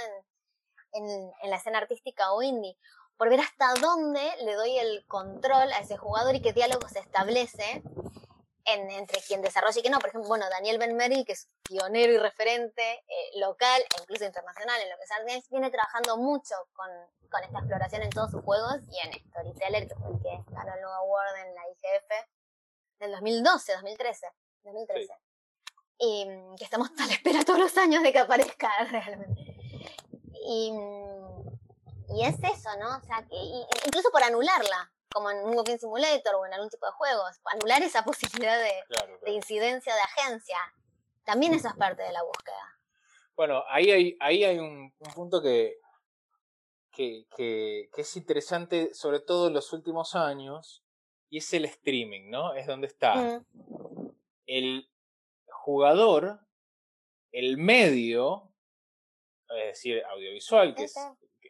en 0.92 1.50
la 1.50 1.56
escena 1.56 1.78
artística 1.78 2.32
o 2.32 2.42
indie 2.42 2.76
por 3.16 3.28
ver 3.28 3.40
hasta 3.40 3.74
dónde 3.80 4.20
le 4.42 4.54
doy 4.54 4.78
el 4.78 5.06
control 5.06 5.72
a 5.72 5.78
ese 5.78 5.96
jugador 5.96 6.34
y 6.34 6.42
qué 6.42 6.52
diálogo 6.52 6.88
se 6.88 6.98
establece 6.98 7.82
en, 8.64 8.90
entre 8.90 9.20
quien 9.20 9.42
desarrolla 9.42 9.78
y 9.78 9.82
quien 9.82 9.92
no. 9.92 9.98
Por 9.98 10.08
ejemplo, 10.08 10.28
bueno, 10.28 10.48
Daniel 10.50 10.78
Benmeri, 10.78 11.24
que 11.24 11.32
es 11.32 11.48
pionero 11.62 12.12
y 12.12 12.18
referente 12.18 12.82
eh, 12.82 13.38
local 13.38 13.82
e 13.82 14.02
incluso 14.02 14.24
internacional 14.24 14.80
en 14.80 14.90
lo 14.90 14.96
que 14.96 15.04
es 15.04 15.10
Art 15.10 15.26
Games, 15.26 15.48
viene 15.50 15.70
trabajando 15.70 16.16
mucho 16.16 16.54
con, 16.72 16.88
con, 17.30 17.42
esta 17.44 17.58
exploración 17.58 18.02
en 18.02 18.10
todos 18.10 18.30
sus 18.30 18.42
juegos 18.42 18.80
y 18.90 18.98
en 19.06 19.12
Storyteller, 19.28 19.88
que 19.88 19.94
fue 19.94 20.10
el 20.10 20.20
que 20.20 20.52
ganó 20.52 20.74
el 20.74 20.80
nuevo 20.80 20.96
award 20.96 21.36
en 21.36 21.54
la 21.54 21.62
IGF 21.68 22.26
del 22.98 23.12
2012, 23.12 23.72
2013. 23.74 24.26
2013. 24.64 25.14
Y 25.98 26.26
mm, 26.26 26.56
que 26.56 26.64
estamos 26.64 26.90
a 26.98 27.06
la 27.06 27.12
espera 27.12 27.44
todos 27.44 27.60
los 27.60 27.76
años 27.78 28.02
de 28.02 28.12
que 28.12 28.18
aparezca 28.18 28.70
realmente. 28.90 29.56
Y 30.46 30.72
mm, 30.72 31.23
y 32.14 32.24
es 32.24 32.36
eso, 32.36 32.70
¿no? 32.78 32.96
O 32.96 33.00
sea, 33.00 33.26
que 33.28 33.36
incluso 33.86 34.10
por 34.10 34.22
anularla, 34.22 34.92
como 35.12 35.30
en 35.30 35.38
un 35.38 35.56
Walking 35.56 35.78
Simulator 35.78 36.34
o 36.36 36.46
en 36.46 36.54
algún 36.54 36.70
tipo 36.70 36.86
de 36.86 36.92
juegos, 36.92 37.40
anular 37.52 37.82
esa 37.82 38.04
posibilidad 38.04 38.58
de, 38.58 39.32
incidencia 39.32 39.94
de 39.94 40.00
agencia, 40.00 40.58
también 41.24 41.54
eso 41.54 41.68
es 41.68 41.74
parte 41.74 42.02
de 42.02 42.12
la 42.12 42.22
búsqueda. 42.22 42.78
Bueno, 43.36 43.64
ahí 43.68 43.90
hay, 43.90 44.16
ahí 44.20 44.44
hay 44.44 44.58
un, 44.58 44.92
punto 45.14 45.42
que, 45.42 45.78
que, 46.92 47.26
que, 47.36 47.88
es 47.96 48.16
interesante, 48.16 48.94
sobre 48.94 49.18
todo 49.18 49.48
en 49.48 49.54
los 49.54 49.72
últimos 49.72 50.14
años, 50.14 50.84
y 51.30 51.38
es 51.38 51.52
el 51.52 51.64
streaming, 51.64 52.30
¿no? 52.30 52.54
Es 52.54 52.68
donde 52.68 52.86
está 52.86 53.14
mm. 53.16 53.46
el 54.46 54.88
jugador, 55.48 56.38
el 57.32 57.56
medio, 57.56 58.52
es 59.48 59.66
decir, 59.66 60.04
audiovisual, 60.04 60.76
que 60.76 60.84
es 60.84 60.94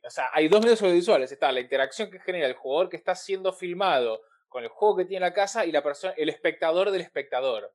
o 0.07 0.11
sea, 0.11 0.31
hay 0.33 0.49
dos 0.49 0.61
medios 0.61 0.83
audiovisuales. 0.83 1.33
Está 1.33 1.51
la 1.51 1.61
interacción 1.61 2.11
que 2.11 2.21
genera 2.21 2.47
el 2.47 2.55
jugador 2.55 2.89
que 2.89 2.97
está 2.97 3.15
siendo 3.15 3.53
filmado 3.53 4.23
con 4.49 4.63
el 4.63 4.69
juego 4.69 4.97
que 4.97 5.05
tiene 5.05 5.27
en 5.27 5.31
la 5.31 5.35
casa 5.35 5.65
y 5.65 5.73
la 5.73 5.83
persona, 5.83 6.15
el 6.17 6.29
espectador 6.29 6.91
del 6.91 7.01
espectador. 7.01 7.75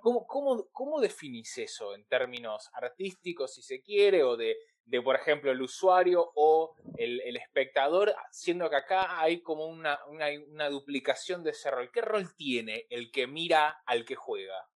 ¿Cómo, 0.00 0.26
cómo, 0.26 0.68
cómo 0.72 1.00
definís 1.00 1.56
eso 1.58 1.94
en 1.94 2.06
términos 2.06 2.70
artísticos, 2.74 3.54
si 3.54 3.62
se 3.62 3.80
quiere, 3.82 4.22
o 4.22 4.36
de, 4.36 4.56
de 4.84 5.00
por 5.00 5.16
ejemplo, 5.16 5.50
el 5.50 5.62
usuario 5.62 6.32
o 6.34 6.74
el, 6.96 7.20
el 7.22 7.36
espectador, 7.36 8.14
siendo 8.30 8.68
que 8.68 8.76
acá 8.76 9.20
hay 9.20 9.40
como 9.40 9.66
una, 9.66 9.98
una, 10.06 10.26
una 10.48 10.68
duplicación 10.68 11.42
de 11.42 11.50
ese 11.50 11.70
rol? 11.70 11.90
¿Qué 11.90 12.02
rol 12.02 12.34
tiene 12.36 12.86
el 12.90 13.10
que 13.10 13.26
mira 13.26 13.82
al 13.86 14.04
que 14.04 14.16
juega? 14.16 14.68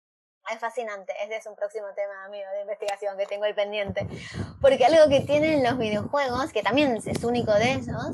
Es 0.50 0.60
fascinante, 0.60 1.14
ese 1.24 1.38
es 1.38 1.46
un 1.46 1.56
próximo 1.56 1.86
tema, 1.96 2.26
amigo, 2.26 2.50
de 2.54 2.62
investigación 2.62 3.16
que 3.18 3.26
tengo 3.26 3.44
ahí 3.44 3.54
pendiente. 3.54 4.08
Porque 4.60 4.86
algo 4.86 5.08
que 5.08 5.22
tienen 5.22 5.64
los 5.64 5.78
videojuegos, 5.78 6.52
que 6.52 6.64
también 6.64 7.00
es 7.06 7.24
único 7.24 7.54
de 7.54 7.74
ellos, 7.74 8.08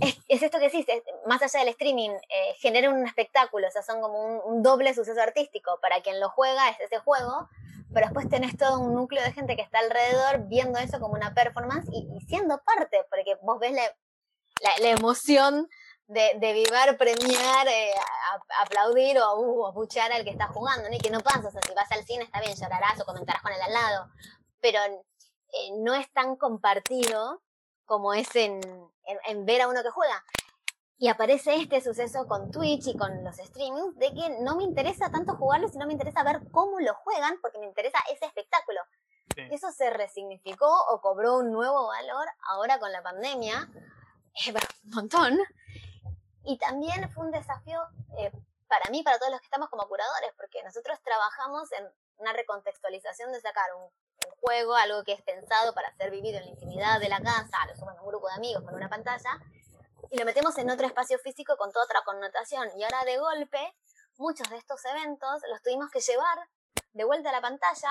es, 0.00 0.42
esto 0.42 0.58
que 0.58 0.66
existe, 0.66 1.02
más 1.26 1.42
allá 1.42 1.60
del 1.60 1.70
streaming, 1.70 2.10
eh, 2.10 2.54
genera 2.58 2.90
un 2.90 3.04
espectáculo, 3.06 3.66
o 3.66 3.70
sea, 3.70 3.82
son 3.82 4.00
como 4.00 4.44
un, 4.44 4.62
doble 4.62 4.94
suceso 4.94 5.20
artístico. 5.20 5.78
Para 5.80 6.00
quien 6.00 6.20
lo 6.20 6.30
juega 6.30 6.70
es 6.70 6.80
ese 6.80 6.98
juego, 6.98 7.48
pero 7.92 8.06
después 8.06 8.28
tenés 8.28 8.56
todo 8.56 8.78
un 8.78 8.94
núcleo 8.94 9.22
de 9.22 9.32
gente 9.32 9.56
que 9.56 9.62
está 9.62 9.80
alrededor 9.80 10.48
viendo 10.48 10.78
eso 10.78 11.00
como 11.00 11.14
una 11.14 11.34
performance 11.34 11.88
y, 11.92 12.08
siendo 12.26 12.62
parte, 12.62 12.98
porque 13.10 13.36
vos 13.42 13.58
ves 13.58 13.72
la, 13.72 13.82
la 14.80 14.90
emoción 14.90 15.68
de, 16.06 16.32
de 16.38 16.52
vivar, 16.52 16.96
premiar, 16.96 17.66
eh, 17.68 17.92
aplaudir 18.60 19.18
o 19.18 19.38
uh, 19.38 19.66
apuchar 19.68 20.12
al 20.12 20.24
que 20.24 20.30
está 20.30 20.48
jugando, 20.48 20.88
¿no? 20.88 20.94
Y 20.94 20.98
que 20.98 21.10
no 21.10 21.20
pasa, 21.20 21.48
o 21.48 21.50
sea, 21.50 21.60
si 21.66 21.74
vas 21.74 21.90
al 21.92 22.04
cine 22.04 22.24
está 22.24 22.40
bien, 22.40 22.54
llorarás 22.54 23.00
o 23.00 23.06
comentarás 23.06 23.42
con 23.42 23.52
el 23.52 23.62
al 23.62 23.72
lado, 23.72 24.10
pero 24.60 24.80
eh, 24.82 25.70
no 25.78 25.94
es 25.94 26.10
tan 26.12 26.36
compartido 26.36 27.42
como 27.86 28.12
es 28.14 28.34
en, 28.34 28.60
en, 29.26 29.46
ver 29.46 29.62
a 29.62 29.68
uno 29.68 29.82
que 29.82 29.90
juega. 29.90 30.24
Y 30.96 31.08
aparece 31.08 31.56
este 31.56 31.80
suceso 31.80 32.26
con 32.26 32.50
Twitch 32.50 32.86
y 32.86 32.96
con 32.96 33.24
los 33.24 33.36
streamings 33.36 33.96
de 33.96 34.14
que 34.14 34.38
no 34.40 34.56
me 34.56 34.62
interesa 34.62 35.10
tanto 35.10 35.36
jugarlo, 35.36 35.68
sino 35.68 35.86
me 35.86 35.92
interesa 35.92 36.22
ver 36.22 36.40
cómo 36.50 36.80
lo 36.80 36.94
juegan, 36.94 37.38
porque 37.42 37.58
me 37.58 37.66
interesa 37.66 37.98
ese 38.10 38.26
espectáculo. 38.26 38.80
Eso 39.50 39.72
se 39.72 39.90
resignificó 39.90 40.70
o 40.90 41.00
cobró 41.00 41.38
un 41.38 41.50
nuevo 41.50 41.88
valor 41.88 42.26
ahora 42.48 42.78
con 42.78 42.92
la 42.92 43.02
pandemia, 43.02 43.68
eh, 44.46 44.54
un 44.84 44.90
montón, 44.90 45.38
y 46.44 46.58
también 46.58 47.10
fue 47.10 47.24
un 47.24 47.30
desafío 47.32 47.80
eh, 48.18 48.30
para 48.68 48.90
mí, 48.90 49.02
para 49.02 49.18
todos 49.18 49.32
los 49.32 49.40
que 49.40 49.46
estamos 49.46 49.68
como 49.68 49.88
curadores, 49.88 50.32
porque 50.36 50.62
nosotros 50.62 50.98
trabajamos 51.02 51.70
en 51.72 51.88
una 52.18 52.32
recontextualización 52.32 53.32
de 53.32 53.40
sacar 53.40 53.74
un, 53.74 53.88
juego, 54.40 54.74
algo 54.74 55.04
que 55.04 55.12
es 55.12 55.22
pensado 55.22 55.74
para 55.74 55.94
ser 55.96 56.10
vivido 56.10 56.38
en 56.38 56.44
la 56.44 56.50
intimidad 56.50 57.00
de 57.00 57.08
la 57.08 57.20
casa, 57.20 57.58
lo 57.66 57.76
suman 57.76 57.98
un 58.00 58.06
grupo 58.06 58.28
de 58.28 58.34
amigos 58.34 58.62
con 58.62 58.74
una 58.74 58.88
pantalla, 58.88 59.30
y 60.10 60.18
lo 60.18 60.24
metemos 60.24 60.56
en 60.58 60.70
otro 60.70 60.86
espacio 60.86 61.18
físico 61.18 61.56
con 61.56 61.72
toda 61.72 61.84
otra 61.84 62.02
connotación. 62.04 62.70
Y 62.76 62.84
ahora 62.84 63.04
de 63.04 63.18
golpe, 63.18 63.74
muchos 64.16 64.48
de 64.50 64.56
estos 64.56 64.84
eventos 64.84 65.42
los 65.50 65.62
tuvimos 65.62 65.90
que 65.90 66.00
llevar 66.00 66.38
de 66.92 67.04
vuelta 67.04 67.30
a 67.30 67.32
la 67.32 67.40
pantalla, 67.40 67.90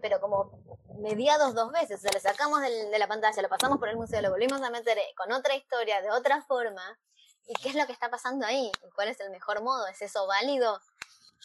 pero 0.00 0.20
como 0.20 0.52
mediados 0.98 1.54
dos 1.54 1.72
veces, 1.72 1.98
o 1.98 2.02
sea, 2.02 2.10
le 2.12 2.20
sacamos 2.20 2.60
de 2.60 2.98
la 2.98 3.08
pantalla, 3.08 3.42
lo 3.42 3.48
pasamos 3.48 3.78
por 3.78 3.88
el 3.88 3.96
museo, 3.96 4.22
lo 4.22 4.30
volvimos 4.30 4.62
a 4.62 4.70
meter 4.70 4.98
con 5.16 5.32
otra 5.32 5.54
historia, 5.54 6.00
de 6.02 6.10
otra 6.10 6.42
forma, 6.42 6.98
¿y 7.46 7.54
qué 7.54 7.68
es 7.68 7.74
lo 7.74 7.86
que 7.86 7.92
está 7.92 8.10
pasando 8.10 8.46
ahí? 8.46 8.70
¿Cuál 8.94 9.08
es 9.08 9.20
el 9.20 9.30
mejor 9.30 9.62
modo? 9.62 9.86
¿Es 9.86 10.02
eso 10.02 10.26
válido? 10.26 10.80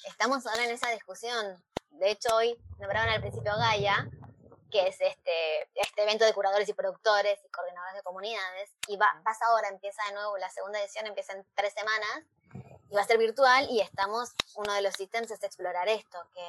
Estamos 0.06 0.46
ahora 0.48 0.64
en 0.64 0.72
esa 0.72 0.90
discusión. 0.90 1.64
De 1.92 2.10
hecho, 2.10 2.36
hoy 2.36 2.60
nombraron 2.80 3.10
al 3.10 3.22
principio 3.22 3.54
Gaia, 3.56 4.10
que 4.72 4.88
es 4.88 5.00
este, 5.02 5.70
este 5.76 6.04
evento 6.04 6.26
de 6.26 6.34
curadores 6.34 6.68
y 6.70 6.74
productores 6.74 7.40
y 7.46 7.50
coordinadores 7.50 7.96
de 7.96 8.04
comunidades, 8.04 8.72
y 8.88 8.98
va, 8.98 9.08
pasa 9.24 9.46
ahora, 9.48 9.68
empieza 9.68 10.02
de 10.08 10.14
nuevo, 10.14 10.38
la 10.38 10.50
segunda 10.50 10.80
edición 10.82 11.06
empieza 11.06 11.34
en 11.34 11.46
tres 11.56 11.74
semanas, 11.74 12.24
y 12.90 12.96
va 12.96 13.02
a 13.02 13.06
ser 13.06 13.18
virtual, 13.18 13.68
y 13.70 13.82
estamos, 13.82 14.32
uno 14.56 14.74
de 14.74 14.82
los 14.82 15.00
ítems 15.00 15.30
es 15.30 15.44
explorar 15.44 15.88
esto, 15.90 16.26
que 16.34 16.42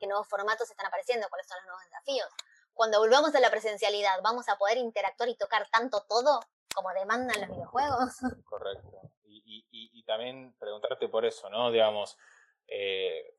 qué 0.00 0.06
nuevos 0.06 0.26
formatos 0.26 0.70
están 0.70 0.86
apareciendo, 0.86 1.28
cuáles 1.28 1.46
son 1.46 1.58
los 1.58 1.66
nuevos 1.66 1.84
desafíos. 1.84 2.28
Cuando 2.72 2.98
volvamos 2.98 3.34
a 3.34 3.40
la 3.40 3.50
presencialidad, 3.50 4.20
¿vamos 4.22 4.48
a 4.48 4.56
poder 4.56 4.78
interactuar 4.78 5.28
y 5.28 5.36
tocar 5.36 5.68
tanto 5.70 6.02
todo 6.02 6.40
como 6.74 6.92
demandan 6.92 7.40
los 7.40 7.50
videojuegos? 7.50 8.16
Correcto. 8.44 9.10
Y, 9.26 10.02
también 10.06 10.54
preguntarte 10.58 11.08
por 11.08 11.24
eso, 11.24 11.48
¿no? 11.48 11.70
Digamos, 11.70 12.18
eh, 12.66 13.38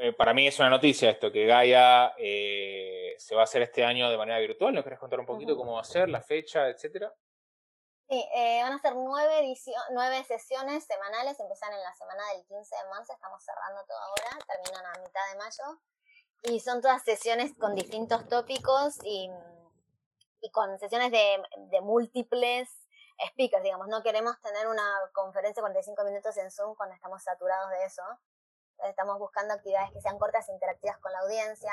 eh, 0.00 0.12
para 0.12 0.32
mí 0.32 0.46
es 0.46 0.58
una 0.58 0.70
noticia 0.70 1.10
esto, 1.10 1.32
que 1.32 1.44
Gaia 1.44 2.14
eh, 2.16 3.14
se 3.18 3.34
va 3.34 3.42
a 3.42 3.44
hacer 3.44 3.62
este 3.62 3.84
año 3.84 4.08
de 4.08 4.16
manera 4.16 4.38
virtual. 4.38 4.72
¿Nos 4.72 4.84
querés 4.84 4.98
contar 4.98 5.18
un 5.18 5.26
poquito 5.26 5.56
cómo 5.56 5.74
va 5.74 5.80
a 5.80 5.84
ser, 5.84 6.08
la 6.08 6.22
fecha, 6.22 6.68
etcétera? 6.68 7.12
Sí, 8.08 8.24
eh, 8.34 8.60
van 8.62 8.72
a 8.72 8.78
ser 8.78 8.94
nueve, 8.94 9.54
nueve 9.90 10.24
sesiones 10.24 10.86
semanales, 10.86 11.38
empiezan 11.40 11.74
en 11.74 11.82
la 11.82 11.92
semana 11.94 12.22
del 12.32 12.46
15 12.46 12.76
de 12.76 12.88
marzo, 12.88 13.12
estamos 13.12 13.44
cerrando 13.44 13.84
todo 13.86 13.98
ahora, 13.98 14.38
terminan 14.46 14.86
a 14.86 14.98
mitad 15.00 15.20
de 15.32 15.38
mayo. 15.38 15.80
Y 16.44 16.60
son 16.60 16.80
todas 16.80 17.02
sesiones 17.02 17.52
con 17.58 17.74
distintos 17.74 18.26
tópicos 18.28 18.98
y, 19.04 19.28
y 20.40 20.50
con 20.50 20.78
sesiones 20.78 21.10
de, 21.10 21.42
de, 21.70 21.80
múltiples 21.80 22.68
speakers, 23.30 23.62
digamos. 23.62 23.88
No 23.88 24.02
queremos 24.02 24.40
tener 24.40 24.68
una 24.68 24.84
conferencia 25.12 25.60
de 25.60 25.64
45 25.64 26.04
minutos 26.04 26.36
en 26.36 26.50
Zoom 26.50 26.74
cuando 26.76 26.94
estamos 26.94 27.22
saturados 27.22 27.70
de 27.70 27.84
eso. 27.84 28.02
Estamos 28.84 29.18
buscando 29.18 29.54
actividades 29.54 29.90
que 29.92 30.00
sean 30.00 30.18
cortas 30.18 30.48
e 30.48 30.52
interactivas 30.52 30.98
con 30.98 31.12
la 31.12 31.20
audiencia. 31.20 31.72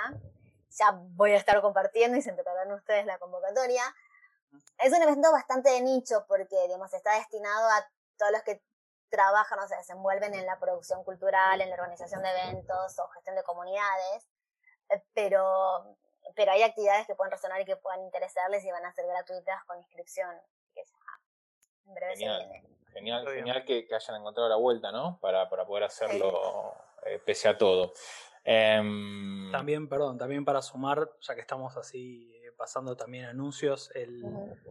Ya 0.71 0.91
voy 0.91 1.31
a 1.31 1.37
estar 1.37 1.61
compartiendo 1.61 2.17
y 2.17 2.21
se 2.21 2.31
enterarán 2.31 2.71
ustedes 2.71 3.05
la 3.05 3.19
convocatoria 3.19 3.83
es 4.79 4.93
un 4.93 5.01
evento 5.01 5.31
bastante 5.31 5.69
de 5.69 5.81
nicho 5.81 6.25
porque, 6.27 6.55
digamos, 6.63 6.93
está 6.93 7.13
destinado 7.15 7.69
a 7.69 7.89
todos 8.17 8.31
los 8.31 8.43
que 8.43 8.61
trabajan 9.09 9.59
o 9.59 9.67
se 9.67 9.75
desenvuelven 9.75 10.33
en 10.33 10.45
la 10.45 10.59
producción 10.59 11.03
cultural, 11.03 11.61
en 11.61 11.69
la 11.69 11.75
organización 11.75 12.21
de 12.21 12.29
eventos 12.29 12.99
o 12.99 13.07
gestión 13.09 13.35
de 13.35 13.43
comunidades, 13.43 14.27
eh, 14.89 15.03
pero, 15.13 15.97
pero 16.35 16.51
hay 16.51 16.63
actividades 16.63 17.05
que 17.05 17.15
pueden 17.15 17.31
resonar 17.31 17.61
y 17.61 17.65
que 17.65 17.75
puedan 17.75 18.01
interesarles 18.01 18.63
y 18.63 18.71
van 18.71 18.85
a 18.85 18.93
ser 18.93 19.05
gratuitas 19.05 19.63
con 19.65 19.77
inscripción. 19.77 20.35
Que 20.73 20.81
en 21.87 21.93
breve 21.93 22.13
genial, 22.15 22.41
se 22.41 22.47
viene. 22.47 22.75
Genial, 22.93 23.27
genial 23.27 23.65
que, 23.65 23.87
hayan 23.93 24.21
encontrado 24.21 24.49
la 24.49 24.55
vuelta, 24.55 24.91
¿no? 24.91 25.19
Para, 25.19 25.49
para 25.49 25.65
poder 25.65 25.83
hacerlo 25.83 26.73
eh, 27.05 27.19
pese 27.23 27.47
a 27.47 27.57
todo. 27.57 27.93
Em, 28.43 29.51
también, 29.51 29.89
perdón, 29.89 30.17
también 30.17 30.45
para 30.45 30.61
sumar, 30.61 31.09
ya 31.19 31.35
que 31.35 31.41
estamos 31.41 31.75
así 31.77 32.31
pasando 32.55 32.95
también 32.95 33.25
anuncios, 33.25 33.91
el, 33.93 34.23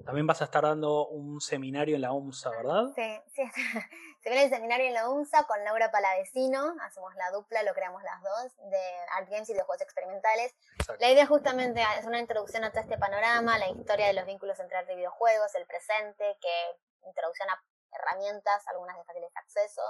también 0.05 0.27
vas 0.27 0.41
a 0.43 0.45
estar 0.45 0.65
dando 0.65 1.07
un 1.09 1.41
seminario 1.41 1.95
en 1.97 2.03
la 2.03 2.13
UMSA, 2.13 2.51
¿verdad? 2.51 2.85
Sí, 2.95 3.21
sí, 3.35 3.43
se 4.23 4.29
viene 4.29 4.45
el 4.45 4.51
seminario 4.51 4.87
en 4.87 4.95
la 4.95 5.09
UMSA 5.09 5.47
con 5.47 5.63
Laura 5.65 5.91
Palavecino, 5.91 6.75
hacemos 6.81 7.15
la 7.17 7.31
dupla, 7.31 7.63
lo 7.63 7.75
creamos 7.75 8.03
las 8.03 8.23
dos, 8.23 8.71
de 8.71 8.81
Art 9.17 9.29
Games 9.31 9.49
y 9.51 9.55
de 9.55 9.63
juegos 9.63 9.83
experimentales. 9.83 10.55
La 10.99 11.11
idea 11.11 11.27
justamente 11.27 11.83
es 11.99 12.07
una 12.07 12.19
introducción 12.19 12.65
a 12.65 12.71
todo 12.71 12.81
este 12.81 12.99
panorama, 12.99 13.59
la 13.59 13.69
historia 13.69 14.07
de 14.07 14.15
los 14.15 14.27
vínculos 14.27 14.59
entre 14.61 14.79
arte 14.79 14.93
y 14.93 14.97
videojuegos, 14.97 15.55
el 15.55 15.67
presente, 15.67 16.37
que 16.41 17.09
introducción 17.09 17.49
a 17.51 17.63
herramientas, 17.93 18.67
algunas 18.69 18.97
de 18.97 19.05
fácil 19.05 19.25
acceso, 19.35 19.83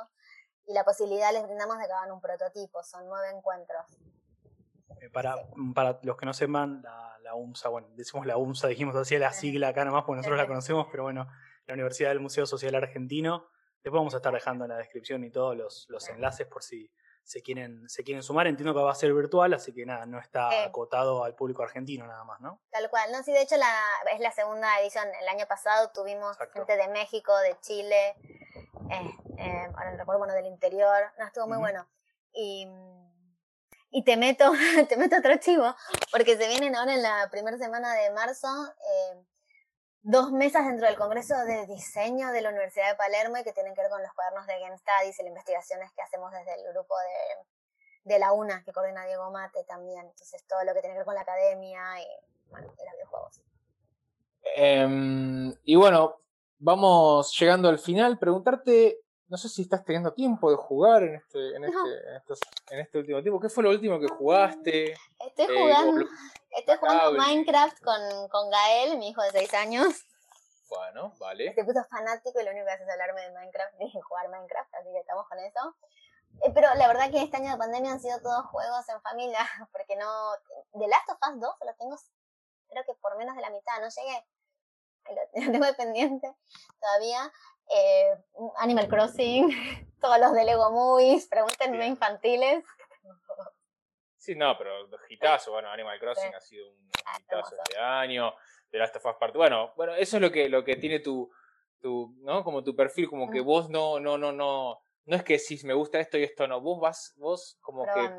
y 0.67 0.73
la 0.73 0.85
posibilidad 0.85 1.33
les 1.33 1.43
brindamos 1.43 1.79
de 1.79 1.87
que 1.87 1.93
hagan 1.93 2.13
un 2.13 2.21
prototipo. 2.21 2.83
Son 2.83 3.07
nueve 3.07 3.31
encuentros. 3.35 3.99
Eh, 5.05 5.11
para, 5.11 5.37
para 5.75 5.99
los 6.03 6.17
que 6.17 6.27
no 6.27 6.33
sepan, 6.33 6.81
la, 6.83 7.19
la, 7.23 7.35
UMSA, 7.35 7.69
bueno, 7.69 7.89
decimos 7.93 8.27
la 8.27 8.37
UMSA, 8.37 8.69
dijimos 8.69 8.97
así 8.97 9.19
la 9.19 9.33
sigla 9.33 9.69
acá 9.69 9.85
nomás, 9.85 10.05
porque 10.05 10.19
nosotros 10.19 10.39
la 10.39 10.47
conocemos, 10.47 10.87
pero 10.91 11.03
bueno, 11.03 11.29
la 11.67 11.75
Universidad 11.75 12.11
del 12.11 12.21
Museo 12.21 12.47
Social 12.47 12.75
Argentino. 12.75 13.49
Después 13.83 14.01
vamos 14.01 14.15
a 14.15 14.17
estar 14.17 14.33
dejando 14.33 14.65
en 14.65 14.71
la 14.71 14.79
descripción 14.79 15.25
y 15.25 15.31
todos 15.31 15.57
los, 15.57 15.87
los 15.91 16.09
enlaces 16.09 16.47
por 16.47 16.63
si 16.63 16.91
se 17.23 17.43
quieren, 17.43 17.87
se 17.89 18.03
quieren 18.03 18.23
sumar. 18.23 18.47
Entiendo 18.47 18.73
que 18.75 18.81
va 18.81 18.93
a 18.93 18.95
ser 18.95 19.13
virtual, 19.13 19.53
así 19.53 19.75
que 19.75 19.85
nada, 19.85 20.07
no 20.07 20.19
está 20.19 20.65
acotado 20.65 21.23
al 21.25 21.35
público 21.35 21.63
argentino 21.63 22.07
nada 22.07 22.25
más, 22.25 22.41
¿no? 22.41 22.63
Tal 22.71 22.89
cual. 22.89 23.13
No, 23.13 23.23
sí, 23.23 23.33
de 23.33 23.43
hecho 23.43 23.57
la, 23.57 23.75
es 24.13 24.21
la 24.21 24.33
segunda 24.33 24.81
edición. 24.81 25.07
El 25.21 25.29
año 25.29 25.47
pasado 25.47 25.91
tuvimos 25.93 26.39
gente 26.53 26.77
de 26.77 26.89
México, 26.89 27.37
de 27.41 27.59
Chile, 27.61 28.17
eh, 28.91 29.19
eh, 29.39 29.67
ahora 29.75 29.93
no 29.93 29.99
recuerdo, 29.99 30.19
bueno, 30.19 30.35
del 30.35 30.47
interior, 30.47 31.13
no, 31.19 31.27
estuvo 31.27 31.47
muy 31.47 31.59
bueno. 31.59 31.87
Y, 32.33 32.67
y 33.95 34.03
te 34.03 34.17
meto, 34.17 34.51
te 34.89 34.97
meto 34.97 35.17
otro 35.19 35.37
chivo, 35.37 35.73
porque 36.11 36.37
se 36.37 36.49
vienen 36.49 36.75
ahora 36.75 36.95
en 36.95 37.03
la 37.03 37.29
primera 37.31 37.57
semana 37.57 37.95
de 37.95 38.11
marzo 38.11 38.49
eh, 38.67 39.25
dos 40.03 40.33
mesas 40.33 40.67
dentro 40.67 40.89
del 40.89 40.97
Congreso 40.97 41.37
de 41.45 41.65
Diseño 41.67 42.33
de 42.33 42.43
la 42.43 42.49
Universidad 42.49 42.91
de 42.91 42.97
Palermo 42.97 43.39
y 43.39 43.45
que 43.45 43.53
tienen 43.53 43.73
que 43.73 43.83
ver 43.83 43.91
con 43.91 44.03
los 44.03 44.13
cuadernos 44.13 44.49
de 44.49 44.59
Game 44.59 44.77
Studies 44.77 45.21
y 45.21 45.23
las 45.23 45.29
investigaciones 45.29 45.93
que 45.93 46.03
hacemos 46.03 46.33
desde 46.33 46.55
el 46.55 46.73
grupo 46.73 46.93
de, 46.99 48.13
de 48.13 48.19
la 48.19 48.33
UNA, 48.33 48.65
que 48.65 48.73
coordina 48.73 49.07
Diego 49.07 49.31
Mate 49.31 49.63
también. 49.63 50.01
Entonces, 50.01 50.45
todo 50.49 50.65
lo 50.65 50.75
que 50.75 50.81
tiene 50.81 50.95
que 50.95 50.99
ver 50.99 51.07
con 51.07 51.15
la 51.15 51.21
academia 51.21 51.81
y, 52.01 52.51
bueno, 52.51 52.75
y 52.77 52.85
los 52.85 52.95
videojuegos. 52.95 53.43
Em, 54.57 55.55
y 55.63 55.77
bueno, 55.77 56.17
vamos 56.59 57.33
llegando 57.39 57.69
al 57.69 57.79
final. 57.79 58.19
Preguntarte, 58.19 59.04
no 59.29 59.37
sé 59.37 59.49
si 59.49 59.63
estás 59.63 59.85
teniendo 59.85 60.13
tiempo 60.13 60.51
de 60.51 60.57
jugar 60.57 61.03
en 61.03 61.15
este, 61.17 61.57
en 61.57 61.65
este, 61.65 62.35
en 62.71 62.81
este 62.81 62.99
último 62.99 63.23
tiempo. 63.23 63.41
¿Qué 63.41 63.49
fue 63.49 63.65
lo 63.65 63.71
último 63.71 63.99
que 63.99 64.09
jugaste? 64.09 64.95
Estoy 65.27 65.47
eh, 65.47 65.61
jugando, 65.61 66.07
estoy 66.51 66.77
jugando 66.77 67.13
Minecraft 67.13 67.83
con, 67.83 68.29
con 68.29 68.51
Gael, 68.51 68.99
mi 68.99 69.09
hijo 69.09 69.23
de 69.23 69.31
6 69.31 69.55
años. 69.55 70.07
Bueno, 70.69 71.13
vale. 71.19 71.53
Te 71.53 71.65
puso 71.65 71.85
fanático 71.85 72.41
y 72.41 72.45
lo 72.45 72.51
único 72.51 72.67
que 72.67 72.73
hace 72.73 72.85
es 72.85 72.91
hablarme 72.91 73.23
de 73.23 73.33
Minecraft 73.33 73.81
y 73.81 74.01
jugar 74.01 74.29
Minecraft, 74.29 74.75
así 74.75 74.91
que 74.93 74.99
estamos 74.99 75.29
con 75.29 75.39
eso. 75.39 75.77
Eh, 76.43 76.53
pero 76.53 76.75
la 76.75 76.89
verdad 76.89 77.11
que 77.11 77.23
este 77.23 77.37
año 77.37 77.53
de 77.53 77.57
pandemia 77.57 77.93
han 77.93 78.01
sido 78.01 78.21
todos 78.21 78.45
juegos 78.47 78.89
en 78.89 79.01
familia, 79.03 79.39
porque 79.73 79.97
no... 79.97 80.07
The 80.73 80.89
Last 80.89 81.09
of 81.11 81.19
Us 81.29 81.41
2 81.41 81.55
lo 81.65 81.75
tengo, 81.77 81.97
creo 82.69 82.85
que 82.85 82.95
por 83.01 83.17
menos 83.17 83.37
de 83.37 83.43
la 83.43 83.51
mitad, 83.51 83.81
no 83.81 83.89
llegué 83.89 84.27
lo 85.47 85.53
tengo 85.53 85.77
pendiente 85.77 86.35
todavía. 86.81 87.33
Eh, 87.71 88.17
Animal 88.59 88.89
Crossing, 88.89 89.49
todos 90.01 90.19
los 90.19 90.33
de 90.33 90.45
Lego 90.45 90.71
Movies, 90.71 91.27
pregúntenme 91.29 91.87
infantiles. 91.87 92.65
Sí, 94.17 94.35
no, 94.35 94.57
pero 94.57 94.89
hitazo, 95.11 95.53
bueno, 95.53 95.69
Animal 95.69 95.99
Crossing 95.99 96.35
ha 96.35 96.41
sido 96.41 96.71
un 96.71 96.91
ah, 97.05 97.19
hitazo 97.21 97.57
este 97.63 97.79
año, 97.79 98.35
The 98.71 98.79
Last 98.79 98.97
of 98.97 99.07
Us 99.07 99.17
Part, 99.21 99.37
bueno, 99.37 99.73
bueno, 99.77 99.95
eso 99.95 100.17
es 100.17 100.23
lo 100.23 100.31
que, 100.31 100.49
lo 100.49 100.65
que 100.65 100.77
tiene 100.77 101.01
tu, 101.01 101.31
tu, 101.81 102.15
¿no? 102.21 102.43
Como 102.43 102.65
tu 102.65 102.75
perfil, 102.75 103.09
como 103.09 103.31
que 103.31 103.41
vos 103.41 103.69
no, 103.69 104.01
no, 104.01 104.17
no, 104.17 104.33
no, 104.33 104.81
no 105.05 105.17
es 105.17 105.23
que 105.23 105.39
si 105.39 105.63
me 105.67 105.75
gusta 105.75 106.01
esto 106.01 106.17
y 106.17 106.23
esto 106.23 106.47
no, 106.47 106.61
vos 106.61 106.81
vas, 106.81 107.13
vos 107.17 107.59
como 107.61 107.85
que 107.85 108.11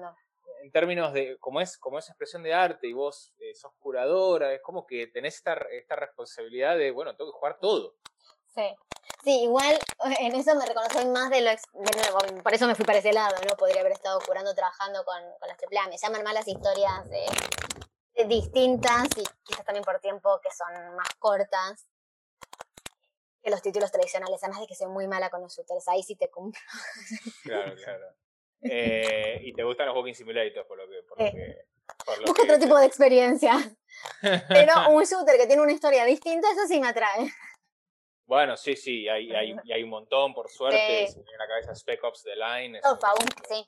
en 0.61 0.71
términos 0.71 1.13
de, 1.13 1.37
como 1.39 1.61
es, 1.61 1.77
como 1.77 1.99
es 1.99 2.09
expresión 2.09 2.41
de 2.43 2.53
arte 2.53 2.87
y 2.87 2.93
vos 2.93 3.33
eh, 3.39 3.53
sos 3.53 3.71
curadora, 3.77 4.53
es 4.53 4.61
como 4.61 4.85
que 4.85 5.07
tenés 5.07 5.35
esta, 5.35 5.53
esta 5.71 5.95
responsabilidad 5.95 6.77
de, 6.77 6.91
bueno, 6.91 7.15
tengo 7.15 7.31
que 7.31 7.37
jugar 7.37 7.59
todo. 7.59 7.95
Sí. 8.55 8.75
Sí, 9.23 9.43
igual 9.43 9.77
en 10.19 10.35
eso 10.35 10.55
me 10.55 10.65
reconozco 10.65 11.03
más 11.07 11.29
de 11.31 11.41
lo. 11.41 11.51
por 12.43 12.53
eso 12.53 12.67
me 12.67 12.75
fui 12.75 12.85
para 12.85 12.99
ese 12.99 13.11
lado, 13.11 13.35
¿no? 13.47 13.55
Podría 13.55 13.81
haber 13.81 13.93
estado 13.93 14.19
curando, 14.19 14.53
trabajando 14.53 15.03
con, 15.03 15.19
con 15.39 15.47
las 15.47 15.57
AAA. 15.57 15.89
Me 15.89 15.97
llaman 15.97 16.23
más 16.23 16.33
las 16.33 16.47
historias 16.47 17.09
de, 17.09 17.25
distintas 18.27 19.05
y 19.17 19.23
quizás 19.43 19.65
también 19.65 19.83
por 19.83 19.99
tiempo 19.99 20.39
que 20.41 20.49
son 20.51 20.95
más 20.95 21.09
cortas 21.19 21.87
que 23.43 23.49
los 23.49 23.61
títulos 23.61 23.91
tradicionales. 23.91 24.43
Además 24.43 24.61
de 24.61 24.67
que 24.67 24.75
soy 24.75 24.87
muy 24.87 25.07
mala 25.07 25.29
con 25.29 25.41
los 25.41 25.55
shooters, 25.55 25.87
ahí 25.87 26.03
sí 26.03 26.15
te 26.15 26.29
cumplo. 26.29 26.61
Claro, 27.43 27.75
claro. 27.75 28.15
Eh, 28.61 29.39
y 29.43 29.53
te 29.53 29.63
gustan 29.63 29.87
los 29.87 29.95
walking 29.95 30.13
simulators, 30.13 30.67
por 30.67 30.77
lo 30.77 30.87
que. 30.87 31.03
Por 31.07 31.19
lo 31.19 31.25
que 31.35 31.55
Busco 32.25 32.43
otro 32.43 32.59
tipo 32.59 32.77
de 32.77 32.85
experiencia. 32.85 33.53
Pero 34.49 34.89
un 34.89 35.03
shooter 35.03 35.37
que 35.37 35.47
tiene 35.47 35.61
una 35.61 35.71
historia 35.71 36.05
distinta, 36.05 36.51
eso 36.51 36.67
sí 36.67 36.79
me 36.79 36.89
atrae. 36.89 37.31
Bueno, 38.25 38.57
sí, 38.57 38.75
sí, 38.75 39.07
hay, 39.07 39.31
hay, 39.31 39.55
hay 39.71 39.83
un 39.83 39.89
montón, 39.89 40.33
por 40.33 40.49
suerte. 40.49 41.07
Sí. 41.07 41.19
en 41.19 41.37
la 41.37 41.47
cabeza 41.47 41.75
Spec 41.75 42.03
Ops 42.03 42.23
The 42.23 42.35
Line. 42.35 42.79
Oh, 42.83 42.97
sí. 43.47 43.67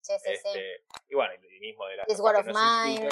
Sí, 0.00 0.12
sí, 0.18 0.18
sí. 0.18 0.32
Este, 0.32 0.84
y 1.08 1.14
bueno, 1.14 1.34
y 1.34 1.60
mismo 1.60 1.86
de 1.86 1.96
la. 1.96 2.04
This 2.06 2.20
War 2.20 2.36
of 2.36 2.46
Mine. 2.46 3.08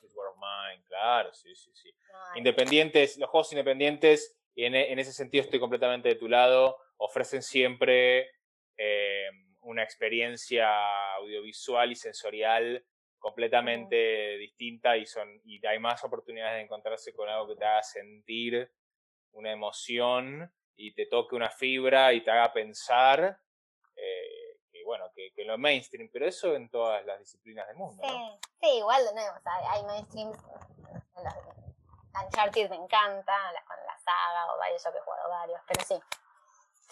This 0.00 0.14
War 0.14 0.28
of 0.28 0.36
Mine, 0.36 0.82
claro, 0.88 1.32
sí, 1.34 1.54
sí, 1.54 1.70
sí. 1.74 1.94
Independientes, 2.36 3.18
los 3.18 3.28
juegos 3.28 3.52
independientes, 3.52 4.34
y 4.54 4.64
en, 4.64 4.74
en, 4.74 4.98
ese 4.98 5.12
sentido 5.12 5.44
estoy 5.44 5.60
completamente 5.60 6.08
de 6.08 6.14
tu 6.14 6.28
lado, 6.28 6.78
ofrecen 6.96 7.42
siempre. 7.42 8.30
Eh, 8.76 9.28
una 9.62 9.82
experiencia 9.82 11.14
audiovisual 11.14 11.92
y 11.92 11.96
sensorial 11.96 12.84
completamente 13.18 14.36
distinta 14.38 14.96
y, 14.96 15.06
son, 15.06 15.40
y 15.44 15.64
hay 15.64 15.78
más 15.78 16.02
oportunidades 16.02 16.56
de 16.56 16.62
encontrarse 16.62 17.14
con 17.14 17.28
algo 17.28 17.48
que 17.48 17.56
te 17.56 17.64
haga 17.64 17.82
sentir 17.82 18.70
una 19.32 19.52
emoción 19.52 20.52
y 20.76 20.94
te 20.94 21.06
toque 21.06 21.34
una 21.34 21.50
fibra 21.50 22.12
y 22.12 22.22
te 22.22 22.30
haga 22.30 22.52
pensar. 22.52 23.38
Eh, 23.96 24.58
que 24.70 24.84
bueno, 24.84 25.10
que, 25.14 25.32
que, 25.34 25.44
lo 25.44 25.58
mainstream, 25.58 26.08
pero 26.12 26.26
eso 26.26 26.54
en 26.54 26.70
todas 26.70 27.04
las 27.04 27.18
disciplinas 27.18 27.66
del 27.68 27.76
mundo. 27.76 28.02
Sí, 28.06 28.48
sí 28.60 28.78
igual 28.78 29.04
de 29.04 29.14
nuevo, 29.14 29.34
hay 29.70 29.84
mainstreams. 29.84 30.38
Uncharted 32.24 32.68
me 32.70 32.76
encanta, 32.76 33.32
con 33.66 33.76
la 33.86 33.98
saga 33.98 34.54
o 34.54 34.58
varios, 34.58 34.84
yo 34.84 34.92
que 34.92 34.98
he 34.98 35.02
jugado 35.02 35.28
varios, 35.28 35.60
pero 35.66 35.84
sí. 35.84 35.94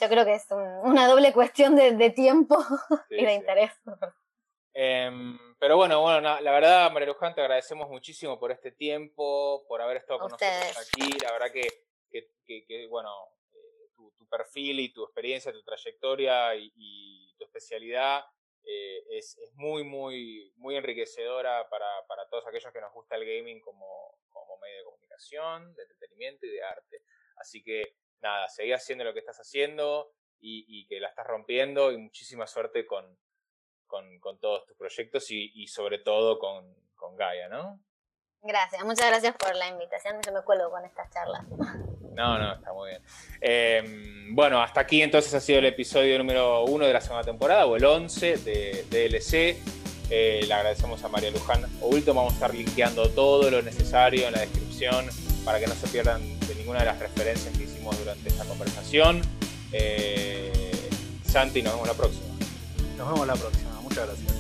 Yo 0.00 0.09
creo 0.09 0.24
que 0.24 0.35
es 0.35 0.46
una 0.50 1.07
doble 1.07 1.33
cuestión 1.33 1.76
de, 1.76 2.11
tiempo 2.11 2.57
y 3.11 3.24
de 3.24 3.35
interés. 3.35 3.72
Em, 4.72 5.38
pero 5.59 5.76
bueno, 5.76 6.00
bueno, 6.00 6.40
la 6.40 6.53
verdad, 6.53 6.90
María 6.90 7.09
Luján, 7.09 7.35
te 7.35 7.42
agradecemos 7.42 7.88
muchísimo 7.90 8.38
por 8.38 8.50
este 8.50 8.72
tiempo, 8.72 9.66
por 9.68 9.83
haber 9.83 9.98
estado 9.98 10.20
con 10.20 10.31
nosotros 10.31 10.88
aquí. 10.88 11.18
La 11.22 11.33
verdad 11.33 11.53
que, 11.53 11.68
que, 12.11 12.87
bueno, 12.88 13.11
eh, 13.53 13.90
tu, 13.96 14.29
perfil 14.29 14.81
y 14.81 14.92
tu 14.92 15.05
experiencia, 15.05 15.53
tu 15.53 15.62
trayectoria 15.62 16.55
y, 16.55 17.35
tu 17.38 17.44
especialidad 17.44 18.23
eh, 18.64 19.03
es, 19.11 19.38
es, 19.38 19.55
muy, 19.55 19.83
muy, 19.83 20.53
muy 20.57 20.77
enriquecedora 20.77 21.68
para, 21.70 22.07
para, 22.07 22.29
todos 22.29 22.46
aquellos 22.46 22.73
que 22.73 22.81
nos 22.81 22.92
gusta 22.92 23.16
el 23.16 23.25
gaming 23.25 23.61
como, 23.61 24.18
como 24.29 24.59
medio 24.59 24.79
de 24.79 24.85
comunicación, 24.85 25.75
de 25.75 25.83
entretenimiento 25.83 26.46
y 26.46 26.51
de 26.51 26.62
arte. 26.62 27.03
Así 27.37 27.62
que 27.62 27.96
nada, 28.20 28.49
seguí 28.49 28.73
haciendo 28.73 29.05
lo 29.05 29.14
que 29.14 29.20
estás 29.20 29.38
haciendo 29.38 30.12
y, 30.38 30.66
y 30.68 30.87
que 30.87 31.01
la 31.01 31.09
estás 31.09 31.27
rompiendo 31.27 31.92
y 31.92 31.99
muchísima 31.99 32.46
suerte 32.46 32.87
con, 32.87 33.18
con, 34.20 34.38
todos 34.38 34.64
tus 34.66 34.77
proyectos 34.77 35.27
y, 35.31 35.66
sobre 35.66 35.99
todo 35.99 36.38
con, 36.38 36.75
con, 36.94 37.16
Gaia, 37.16 37.49
¿no? 37.49 37.81
Gracias, 38.42 38.83
muchas 38.85 39.09
gracias 39.09 39.37
por 39.37 39.55
la 39.57 39.68
invitación. 39.68 40.20
Yo 40.23 40.33
me 40.33 40.42
cuelgo 40.42 40.70
con 40.70 40.85
estas 40.85 41.11
charlas. 41.11 41.44
No, 42.14 42.38
no, 42.38 42.55
está 42.55 42.73
muy 42.73 42.90
bien. 42.90 43.03
Em, 43.40 44.35
bueno, 44.35 44.62
hasta 44.62 44.81
aquí 44.81 45.03
entonces 45.03 45.33
ha 45.35 45.40
sido 45.40 45.59
el 45.59 45.66
episodio 45.66 46.18
número 46.18 46.64
uno 46.64 46.87
de 46.87 46.92
la 46.92 47.01
segunda 47.01 47.25
temporada, 47.25 47.66
o 47.66 47.77
el 47.77 47.85
11 47.85 48.37
de 48.38 48.85
DLC. 48.90 49.57
Eh, 50.11 50.44
le 50.46 50.55
agradecemos 50.55 51.03
a 51.05 51.09
María 51.09 51.31
Luján 51.31 51.64
último 51.83 52.16
Vamos 52.16 52.33
a 52.33 52.35
estar 52.35 52.53
linkeando 52.53 53.09
todo 53.11 53.49
lo 53.49 53.62
necesario 53.62 54.27
en 54.27 54.33
la 54.33 54.40
descripción 54.40 55.07
para 55.44 55.61
que 55.61 55.68
no 55.68 55.75
se 55.75 55.87
pierdan 55.87 56.20
de 56.40 56.55
ninguna 56.57 56.81
de 56.81 56.87
las 56.87 56.99
referencias 56.99 57.57
que 57.57 57.64
hicimos 57.64 57.96
durante 57.99 58.29
esta 58.29 58.44
conversación. 58.44 59.23
Eh, 59.73 60.73
Santi, 61.25 61.62
nos 61.62 61.75
vemos 61.75 61.88
la 61.88 61.94
próxima. 61.94 62.27
Nos 62.99 63.12
vemos 63.12 63.27
la 63.27 63.35
próxima. 63.35 63.81
Muchas 63.83 64.07
gracias. 64.07 64.39